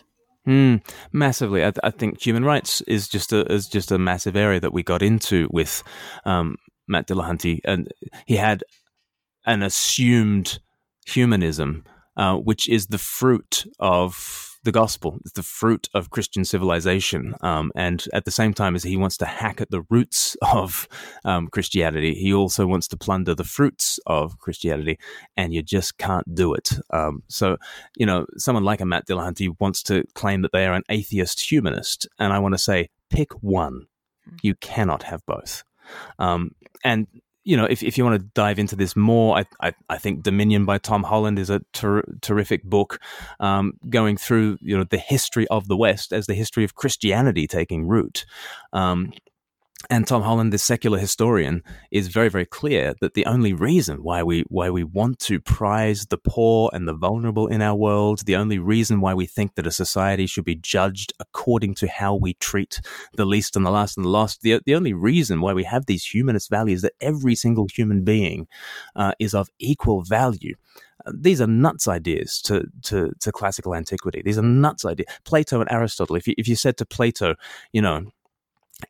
Mm, 0.47 0.85
massively, 1.11 1.65
I, 1.65 1.73
I, 1.83 1.91
think 1.91 2.21
human 2.21 2.45
rights 2.45 2.83
is 2.83 3.09
just 3.09 3.33
a 3.33 3.51
is 3.51 3.67
just 3.67 3.91
a 3.91 3.99
massive 3.99 4.37
area 4.37 4.61
that 4.61 4.75
we 4.75 4.83
got 4.83 5.03
into 5.03 5.49
with 5.51 5.83
um, 6.27 6.57
Matt 6.87 7.09
Dillahunty, 7.09 7.61
and 7.65 7.89
he 8.27 8.37
had 8.37 8.65
an 9.47 9.63
assumed 9.63 10.59
humanism, 11.07 11.85
uh, 12.17 12.37
which 12.37 12.69
is 12.69 12.87
the 12.87 12.99
fruit 12.99 13.67
of 13.79 14.51
the 14.65 14.73
gospel. 14.73 15.19
It's 15.21 15.33
the 15.33 15.43
fruit 15.43 15.89
of 15.95 16.11
Christian 16.11 16.45
civilization. 16.45 17.35
Um, 17.43 17.71
and 17.75 18.05
at 18.13 18.25
the 18.25 18.31
same 18.31 18.55
time 18.55 18.75
as 18.75 18.83
he 18.83 18.97
wants 18.97 19.19
to 19.19 19.27
hack 19.27 19.61
at 19.61 19.71
the 19.71 19.85
roots 19.91 20.37
of 20.41 20.89
um, 21.25 21.49
Christianity, 21.49 22.15
he 22.15 22.33
also 22.33 22.67
wants 22.67 22.89
to 22.89 22.97
plunder 22.97 23.35
the 23.35 23.45
fruits 23.45 24.01
of 24.07 24.39
Christianity. 24.39 24.99
And 25.37 25.53
you 25.53 25.63
just 25.63 25.99
can't 25.99 26.35
do 26.35 26.55
it. 26.55 26.73
Um, 26.91 27.23
so, 27.29 27.59
you 27.97 28.07
know, 28.07 28.25
someone 28.39 28.65
like 28.65 28.81
a 28.81 28.87
Matt 28.87 29.07
Dillahunty 29.07 29.55
wants 29.61 29.83
to 29.85 30.05
claim 30.15 30.43
that 30.43 30.53
they 30.53 30.67
are 30.67 30.75
an 30.75 30.85
atheist 30.89 31.51
humanist. 31.51 32.09
And 32.19 32.33
I 32.33 32.39
want 32.39 32.55
to 32.55 32.59
say, 32.59 32.89
pick 33.11 33.33
one. 33.43 33.87
You 34.43 34.55
cannot 34.55 35.03
have 35.03 35.21
both. 35.27 35.63
Um, 36.19 36.53
and 36.83 37.07
you 37.45 37.59
know, 37.59 37.67
if, 37.67 37.83
if 37.83 37.99
you 37.99 38.05
want 38.05 38.21
to 38.21 38.27
dive 38.35 38.59
into 38.59 38.75
this 38.75 38.97
more, 38.97 39.37
I, 39.37 39.45
I, 39.61 39.73
I 39.91 39.99
think 39.99 40.23
Dominion 40.23 40.65
by 40.65 40.79
Tom 40.79 41.03
Holland 41.03 41.39
is 41.39 41.51
a 41.51 41.61
ter- 41.75 42.05
terrific 42.23 42.65
book 42.65 42.99
um, 43.39 43.75
going 43.91 44.17
through, 44.17 44.57
you 44.63 44.77
know, 44.77 44.85
the 44.85 44.99
history 44.99 45.47
of 45.49 45.69
the 45.69 45.77
West 45.77 46.13
as 46.13 46.27
the 46.27 46.35
history 46.35 46.65
of 46.65 46.75
Christianity 46.75 47.47
taking 47.47 47.87
root. 47.87 48.25
Um, 48.73 49.13
and 49.91 50.07
Tom 50.07 50.23
Holland, 50.23 50.53
the 50.53 50.59
secular 50.59 50.99
historian, 50.99 51.63
is 51.91 52.09
very, 52.09 52.29
very 52.29 52.47
clear 52.47 52.95
that 53.01 53.15
the 53.15 53.27
only 53.27 53.53
reason 53.53 54.03
why 54.03 54.23
we 54.23 54.45
why 54.49 54.71
we 54.71 54.85
want 54.85 55.19
to 55.21 55.41
prize 55.41 56.07
the 56.07 56.19
poor 56.19 56.71
and 56.73 56.87
the 56.89 56.95
vulnerable 56.95 57.47
in 57.47 57.63
our 57.63 57.77
world, 57.77 58.25
the 58.27 58.37
only 58.37 58.59
reason 58.59 59.01
why 59.01 59.15
we 59.15 59.27
think 59.27 59.55
that 59.55 59.67
a 59.67 59.71
society 59.71 60.27
should 60.27 60.45
be 60.45 60.55
judged 60.55 61.13
according 61.21 61.75
to 61.77 61.89
how 61.89 62.15
we 62.15 62.35
treat 62.35 62.81
the 63.15 63.25
least 63.25 63.57
and 63.57 63.65
the 63.65 63.71
last 63.71 63.97
and 63.97 64.05
the 64.05 64.11
lost, 64.11 64.43
the 64.43 64.61
the 64.65 64.75
only 64.75 64.93
reason 64.93 65.41
why 65.41 65.53
we 65.53 65.65
have 65.65 65.87
these 65.87 66.05
humanist 66.05 66.51
values 66.51 66.83
that 66.83 66.95
every 67.01 67.35
single 67.35 67.67
human 67.73 68.05
being 68.05 68.47
uh, 68.97 69.13
is 69.19 69.35
of 69.35 69.49
equal 69.59 70.03
value 70.03 70.55
uh, 71.07 71.13
these 71.15 71.41
are 71.41 71.47
nuts 71.47 71.89
ideas 71.89 72.41
to, 72.43 72.65
to, 72.83 73.13
to 73.21 73.33
classical 73.33 73.75
antiquity. 73.75 74.23
These 74.25 74.39
are 74.39 74.43
nuts 74.43 74.85
ideas. 74.85 75.09
Plato 75.25 75.61
and 75.61 75.71
Aristotle. 75.71 76.17
If 76.17 76.29
you, 76.29 76.35
if 76.39 76.47
you 76.47 76.57
said 76.57 76.77
to 76.79 76.87
Plato, 76.87 77.35
you 77.73 77.83
know, 77.83 78.07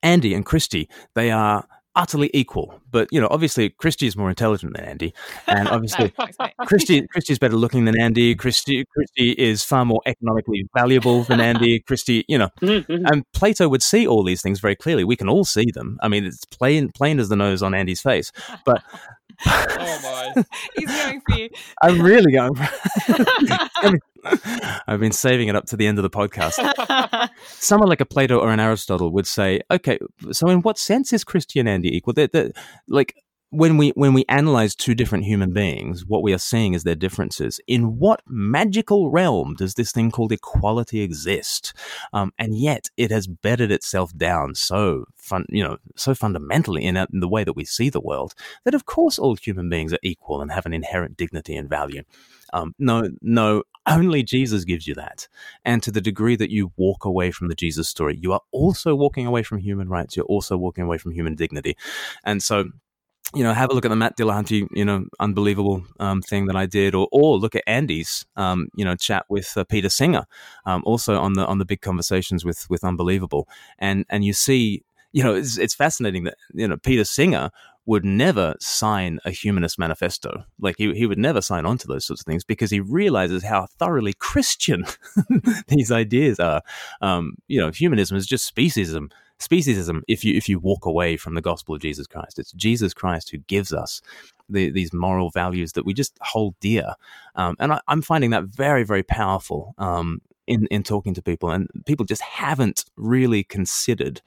Andy 0.02 0.34
and 0.34 0.44
Kristi, 0.44 0.88
they 1.14 1.30
are 1.30 1.66
utterly 1.96 2.30
equal. 2.34 2.80
But 2.90 3.08
you 3.10 3.20
know, 3.20 3.28
obviously, 3.30 3.70
Kristi 3.70 4.06
is 4.06 4.16
more 4.16 4.28
intelligent 4.28 4.76
than 4.76 4.84
Andy, 4.84 5.14
and 5.46 5.68
obviously, 5.68 6.10
Kristi 6.62 7.06
Kristi 7.14 7.30
is 7.30 7.38
better 7.38 7.56
looking 7.56 7.84
than 7.84 7.98
Andy. 7.98 8.34
Kristi 8.34 8.84
Kristi 8.96 9.34
is 9.34 9.64
far 9.64 9.84
more 9.84 10.00
economically 10.06 10.68
valuable 10.74 11.24
than 11.24 11.40
Andy. 11.40 11.80
Kristi, 11.88 12.24
you 12.28 12.38
know, 12.38 12.50
mm-hmm. 12.60 13.06
and 13.06 13.24
Plato 13.32 13.68
would 13.68 13.82
see 13.82 14.06
all 14.06 14.22
these 14.22 14.42
things 14.42 14.60
very 14.60 14.76
clearly. 14.76 15.04
We 15.04 15.16
can 15.16 15.28
all 15.28 15.44
see 15.44 15.70
them. 15.72 15.98
I 16.02 16.08
mean, 16.08 16.24
it's 16.24 16.44
plain 16.44 16.90
plain 16.90 17.18
as 17.18 17.28
the 17.28 17.36
nose 17.36 17.62
on 17.62 17.74
Andy's 17.74 18.00
face. 18.00 18.32
But 18.64 18.82
oh 19.46 20.32
my, 20.34 20.44
he's 20.76 20.90
going 20.90 21.20
for 21.28 21.36
you. 21.36 21.48
I'm 21.82 22.00
really 22.00 22.32
going. 22.32 22.54
For, 22.54 23.98
I've 24.86 25.00
been 25.00 25.12
saving 25.12 25.48
it 25.48 25.56
up 25.56 25.66
to 25.66 25.76
the 25.76 25.86
end 25.86 25.98
of 25.98 26.02
the 26.02 26.10
podcast. 26.10 27.30
Someone 27.46 27.88
like 27.88 28.00
a 28.00 28.06
Plato 28.06 28.38
or 28.38 28.50
an 28.50 28.60
Aristotle 28.60 29.10
would 29.12 29.26
say, 29.26 29.60
okay, 29.70 29.98
so 30.32 30.48
in 30.48 30.60
what 30.60 30.78
sense 30.78 31.12
is 31.12 31.24
Christianity 31.24 31.96
equal? 31.96 32.12
They're, 32.12 32.28
they're, 32.28 32.52
like 32.88 33.14
when 33.54 33.76
we 33.76 33.90
when 33.90 34.14
we 34.14 34.24
analyze 34.28 34.74
two 34.74 34.94
different 34.94 35.24
human 35.24 35.52
beings, 35.52 36.04
what 36.04 36.22
we 36.22 36.32
are 36.34 36.38
seeing 36.38 36.74
is 36.74 36.82
their 36.82 36.96
differences. 36.96 37.60
In 37.68 37.98
what 37.98 38.20
magical 38.26 39.10
realm 39.10 39.54
does 39.54 39.74
this 39.74 39.92
thing 39.92 40.10
called 40.10 40.32
equality 40.32 41.02
exist? 41.02 41.72
Um, 42.12 42.32
and 42.38 42.56
yet, 42.56 42.88
it 42.96 43.12
has 43.12 43.28
bedded 43.28 43.70
itself 43.70 44.16
down 44.16 44.56
so 44.56 45.04
fun, 45.16 45.46
you 45.48 45.62
know, 45.62 45.78
so 45.96 46.14
fundamentally 46.14 46.84
in, 46.84 46.96
in 46.96 47.20
the 47.20 47.28
way 47.28 47.44
that 47.44 47.54
we 47.54 47.64
see 47.64 47.90
the 47.90 48.00
world 48.00 48.34
that, 48.64 48.74
of 48.74 48.86
course, 48.86 49.18
all 49.18 49.36
human 49.36 49.68
beings 49.68 49.92
are 49.92 50.00
equal 50.02 50.42
and 50.42 50.50
have 50.50 50.66
an 50.66 50.74
inherent 50.74 51.16
dignity 51.16 51.56
and 51.56 51.68
value. 51.68 52.02
Um, 52.52 52.74
no, 52.78 53.08
no, 53.22 53.62
only 53.86 54.22
Jesus 54.22 54.64
gives 54.64 54.86
you 54.86 54.94
that. 54.94 55.28
And 55.64 55.82
to 55.82 55.90
the 55.90 56.00
degree 56.00 56.36
that 56.36 56.50
you 56.50 56.72
walk 56.76 57.04
away 57.04 57.30
from 57.30 57.48
the 57.48 57.54
Jesus 57.54 57.88
story, 57.88 58.18
you 58.20 58.32
are 58.32 58.40
also 58.52 58.94
walking 58.94 59.26
away 59.26 59.42
from 59.42 59.58
human 59.58 59.88
rights. 59.88 60.16
You're 60.16 60.26
also 60.26 60.56
walking 60.56 60.84
away 60.84 60.98
from 60.98 61.12
human 61.12 61.34
dignity. 61.34 61.76
And 62.24 62.42
so, 62.42 62.64
you 63.34 63.42
know, 63.42 63.52
have 63.52 63.70
a 63.70 63.74
look 63.74 63.84
at 63.84 63.88
the 63.88 63.96
Matt 63.96 64.16
Dillahunty, 64.16 64.68
you 64.72 64.84
know, 64.84 65.06
unbelievable 65.18 65.84
um, 65.98 66.22
thing 66.22 66.46
that 66.46 66.56
I 66.56 66.66
did, 66.66 66.94
or 66.94 67.08
or 67.10 67.36
look 67.36 67.54
at 67.54 67.64
Andy's, 67.66 68.24
um, 68.36 68.68
you 68.76 68.84
know, 68.84 68.94
chat 68.94 69.24
with 69.28 69.52
uh, 69.56 69.64
Peter 69.64 69.88
Singer, 69.88 70.24
um, 70.66 70.82
also 70.84 71.18
on 71.18 71.32
the 71.32 71.44
on 71.46 71.58
the 71.58 71.64
big 71.64 71.80
conversations 71.80 72.44
with 72.44 72.68
with 72.70 72.84
unbelievable, 72.84 73.48
and 73.78 74.04
and 74.08 74.24
you 74.24 74.34
see, 74.34 74.84
you 75.12 75.24
know, 75.24 75.34
it's, 75.34 75.58
it's 75.58 75.74
fascinating 75.74 76.24
that 76.24 76.36
you 76.52 76.68
know 76.68 76.76
Peter 76.76 77.04
Singer 77.04 77.50
would 77.86 78.04
never 78.04 78.54
sign 78.60 79.18
a 79.24 79.30
humanist 79.30 79.78
manifesto. 79.78 80.44
Like 80.58 80.76
he, 80.78 80.94
he 80.94 81.06
would 81.06 81.18
never 81.18 81.40
sign 81.40 81.66
on 81.66 81.78
to 81.78 81.86
those 81.86 82.06
sorts 82.06 82.22
of 82.22 82.26
things 82.26 82.44
because 82.44 82.70
he 82.70 82.80
realizes 82.80 83.44
how 83.44 83.66
thoroughly 83.78 84.14
Christian 84.14 84.86
these 85.68 85.92
ideas 85.92 86.40
are. 86.40 86.62
Um, 87.00 87.36
you 87.46 87.60
know, 87.60 87.70
humanism 87.70 88.16
is 88.16 88.26
just 88.26 88.52
speciesism. 88.54 89.10
Speciesism. 89.38 90.02
If 90.08 90.24
you 90.24 90.34
if 90.34 90.48
you 90.48 90.58
walk 90.58 90.86
away 90.86 91.16
from 91.16 91.34
the 91.34 91.42
gospel 91.42 91.74
of 91.74 91.80
Jesus 91.80 92.06
Christ, 92.06 92.38
it's 92.38 92.52
Jesus 92.52 92.94
Christ 92.94 93.30
who 93.30 93.38
gives 93.38 93.72
us 93.72 94.00
the, 94.48 94.70
these 94.70 94.92
moral 94.92 95.30
values 95.30 95.72
that 95.72 95.84
we 95.84 95.92
just 95.92 96.16
hold 96.20 96.54
dear. 96.60 96.94
Um, 97.34 97.56
and 97.58 97.72
I, 97.72 97.80
am 97.88 98.00
finding 98.00 98.30
that 98.30 98.44
very 98.44 98.84
very 98.84 99.02
powerful. 99.02 99.74
Um, 99.76 100.22
in, 100.46 100.66
in 100.66 100.82
talking 100.82 101.14
to 101.14 101.22
people, 101.22 101.50
and 101.50 101.68
people 101.86 102.04
just 102.04 102.22
haven't 102.22 102.84
really 102.96 103.42
considered 103.42 104.20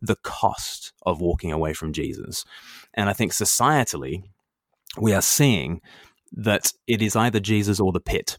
the 0.00 0.16
cost 0.16 0.92
of 1.04 1.20
walking 1.20 1.52
away 1.52 1.72
from 1.72 1.92
Jesus. 1.92 2.44
And 2.94 3.08
I 3.08 3.12
think 3.12 3.32
societally, 3.32 4.24
we 4.98 5.12
are 5.12 5.22
seeing 5.22 5.80
that 6.32 6.72
it 6.86 7.02
is 7.02 7.16
either 7.16 7.40
Jesus 7.40 7.80
or 7.80 7.92
the 7.92 8.00
pit. 8.00 8.38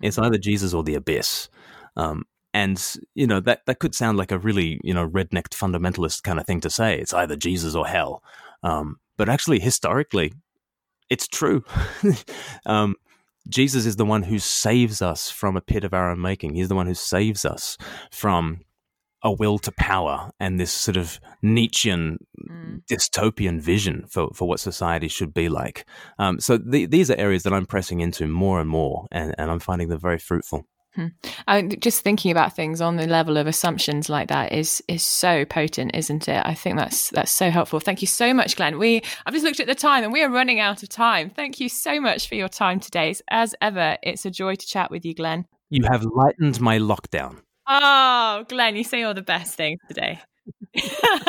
It's 0.00 0.16
mm-hmm. 0.16 0.26
either 0.26 0.38
Jesus 0.38 0.74
or 0.74 0.82
the 0.82 0.94
abyss. 0.94 1.48
Um, 1.96 2.24
and 2.52 2.96
you 3.14 3.26
know 3.26 3.38
that 3.40 3.60
that 3.66 3.78
could 3.78 3.94
sound 3.94 4.18
like 4.18 4.32
a 4.32 4.38
really 4.38 4.80
you 4.82 4.92
know 4.92 5.08
redneck 5.08 5.48
fundamentalist 5.50 6.24
kind 6.24 6.40
of 6.40 6.46
thing 6.46 6.60
to 6.62 6.70
say. 6.70 6.98
It's 6.98 7.14
either 7.14 7.36
Jesus 7.36 7.74
or 7.74 7.86
hell. 7.86 8.22
Um, 8.62 8.98
but 9.16 9.28
actually, 9.28 9.60
historically, 9.60 10.32
it's 11.08 11.28
true. 11.28 11.64
um, 12.66 12.96
Jesus 13.48 13.86
is 13.86 13.96
the 13.96 14.04
one 14.04 14.24
who 14.24 14.38
saves 14.38 15.02
us 15.02 15.30
from 15.30 15.56
a 15.56 15.60
pit 15.60 15.84
of 15.84 15.94
our 15.94 16.10
own 16.10 16.20
making. 16.20 16.54
He's 16.54 16.68
the 16.68 16.74
one 16.74 16.86
who 16.86 16.94
saves 16.94 17.44
us 17.44 17.76
from 18.10 18.60
a 19.22 19.32
will 19.32 19.58
to 19.58 19.72
power 19.72 20.30
and 20.40 20.58
this 20.58 20.72
sort 20.72 20.96
of 20.96 21.20
Nietzschean 21.42 22.18
mm. 22.48 22.82
dystopian 22.90 23.60
vision 23.60 24.06
for, 24.08 24.28
for 24.34 24.48
what 24.48 24.60
society 24.60 25.08
should 25.08 25.34
be 25.34 25.48
like. 25.48 25.84
Um, 26.18 26.40
so 26.40 26.56
the, 26.56 26.86
these 26.86 27.10
are 27.10 27.16
areas 27.16 27.42
that 27.42 27.52
I'm 27.52 27.66
pressing 27.66 28.00
into 28.00 28.26
more 28.26 28.60
and 28.60 28.68
more, 28.68 29.06
and, 29.12 29.34
and 29.36 29.50
I'm 29.50 29.60
finding 29.60 29.88
them 29.88 30.00
very 30.00 30.18
fruitful. 30.18 30.64
Hmm. 30.94 31.06
I, 31.46 31.62
just 31.62 32.02
thinking 32.02 32.32
about 32.32 32.56
things 32.56 32.80
on 32.80 32.96
the 32.96 33.06
level 33.06 33.36
of 33.36 33.46
assumptions 33.46 34.08
like 34.08 34.28
that 34.28 34.52
is 34.52 34.82
is 34.88 35.04
so 35.04 35.44
potent, 35.44 35.92
isn't 35.94 36.28
it? 36.28 36.42
I 36.44 36.54
think 36.54 36.76
that's 36.76 37.10
that's 37.10 37.30
so 37.30 37.50
helpful. 37.50 37.78
Thank 37.78 38.02
you 38.02 38.08
so 38.08 38.34
much, 38.34 38.56
Glen. 38.56 38.78
We 38.78 39.02
I've 39.24 39.34
just 39.34 39.44
looked 39.44 39.60
at 39.60 39.68
the 39.68 39.74
time 39.74 40.02
and 40.02 40.12
we 40.12 40.22
are 40.22 40.30
running 40.30 40.58
out 40.58 40.82
of 40.82 40.88
time. 40.88 41.30
Thank 41.30 41.60
you 41.60 41.68
so 41.68 42.00
much 42.00 42.28
for 42.28 42.34
your 42.34 42.48
time 42.48 42.80
today. 42.80 43.14
As 43.30 43.54
ever, 43.60 43.98
it's 44.02 44.26
a 44.26 44.30
joy 44.30 44.56
to 44.56 44.66
chat 44.66 44.90
with 44.90 45.04
you, 45.04 45.14
Glen. 45.14 45.46
You 45.68 45.84
have 45.84 46.04
lightened 46.04 46.60
my 46.60 46.78
lockdown. 46.78 47.36
Oh, 47.68 48.44
Glen, 48.48 48.74
you 48.74 48.82
say 48.82 49.04
all 49.04 49.14
the 49.14 49.22
best 49.22 49.54
things 49.54 49.78
today. 49.86 50.20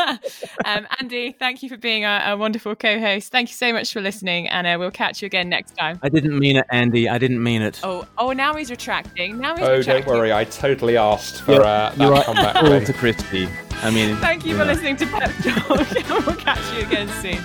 um, 0.66 0.88
Andy, 1.00 1.32
thank 1.32 1.64
you 1.64 1.70
for 1.70 1.78
being 1.78 2.06
a, 2.06 2.24
a 2.28 2.38
wonderful 2.38 2.76
co-host. 2.76 3.32
Thank 3.32 3.50
you 3.50 3.56
so 3.56 3.74
much 3.74 3.92
for 3.92 4.02
listening, 4.02 4.48
and 4.48 4.68
uh, 4.68 4.76
we'll 4.80 4.92
catch 4.92 5.22
you 5.22 5.26
again 5.26 5.50
next 5.50 5.76
time. 5.76 6.00
I 6.04 6.10
didn't 6.10 6.38
mean 6.38 6.58
it, 6.58 6.66
Andy. 6.70 7.10
I 7.10 7.18
didn't 7.18 7.42
mean 7.42 7.62
it. 7.62 7.80
Oh, 7.84 8.06
oh, 8.18 8.34
now 8.34 8.54
he's 8.54 8.70
retracting. 8.70 9.40
Now 9.40 9.56
he's 9.56 9.68
oh, 9.68 9.78
retracting. 9.78 10.06
don't 10.06 10.16
worry. 10.16 10.32
I 10.32 10.44
totally 10.46 10.98
asked 10.98 11.42
for 11.42 11.62
uh, 11.62 11.92
that 11.96 12.26
comeback. 12.26 12.56
All 12.56 12.70
to 12.70 12.94
Kristi. 12.94 13.50
I 13.84 13.90
mean, 13.90 14.16
thank 14.18 14.46
you, 14.46 14.52
you 14.52 14.58
for 14.58 14.66
know. 14.66 14.74
listening 14.74 14.96
to 14.98 15.08
Pep 15.08 15.32
Talk. 15.44 15.68
we'll 16.28 16.36
catch 16.36 16.74
you 16.74 16.82
again 16.86 17.10
soon. 17.22 17.42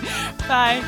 Bye. 0.46 0.84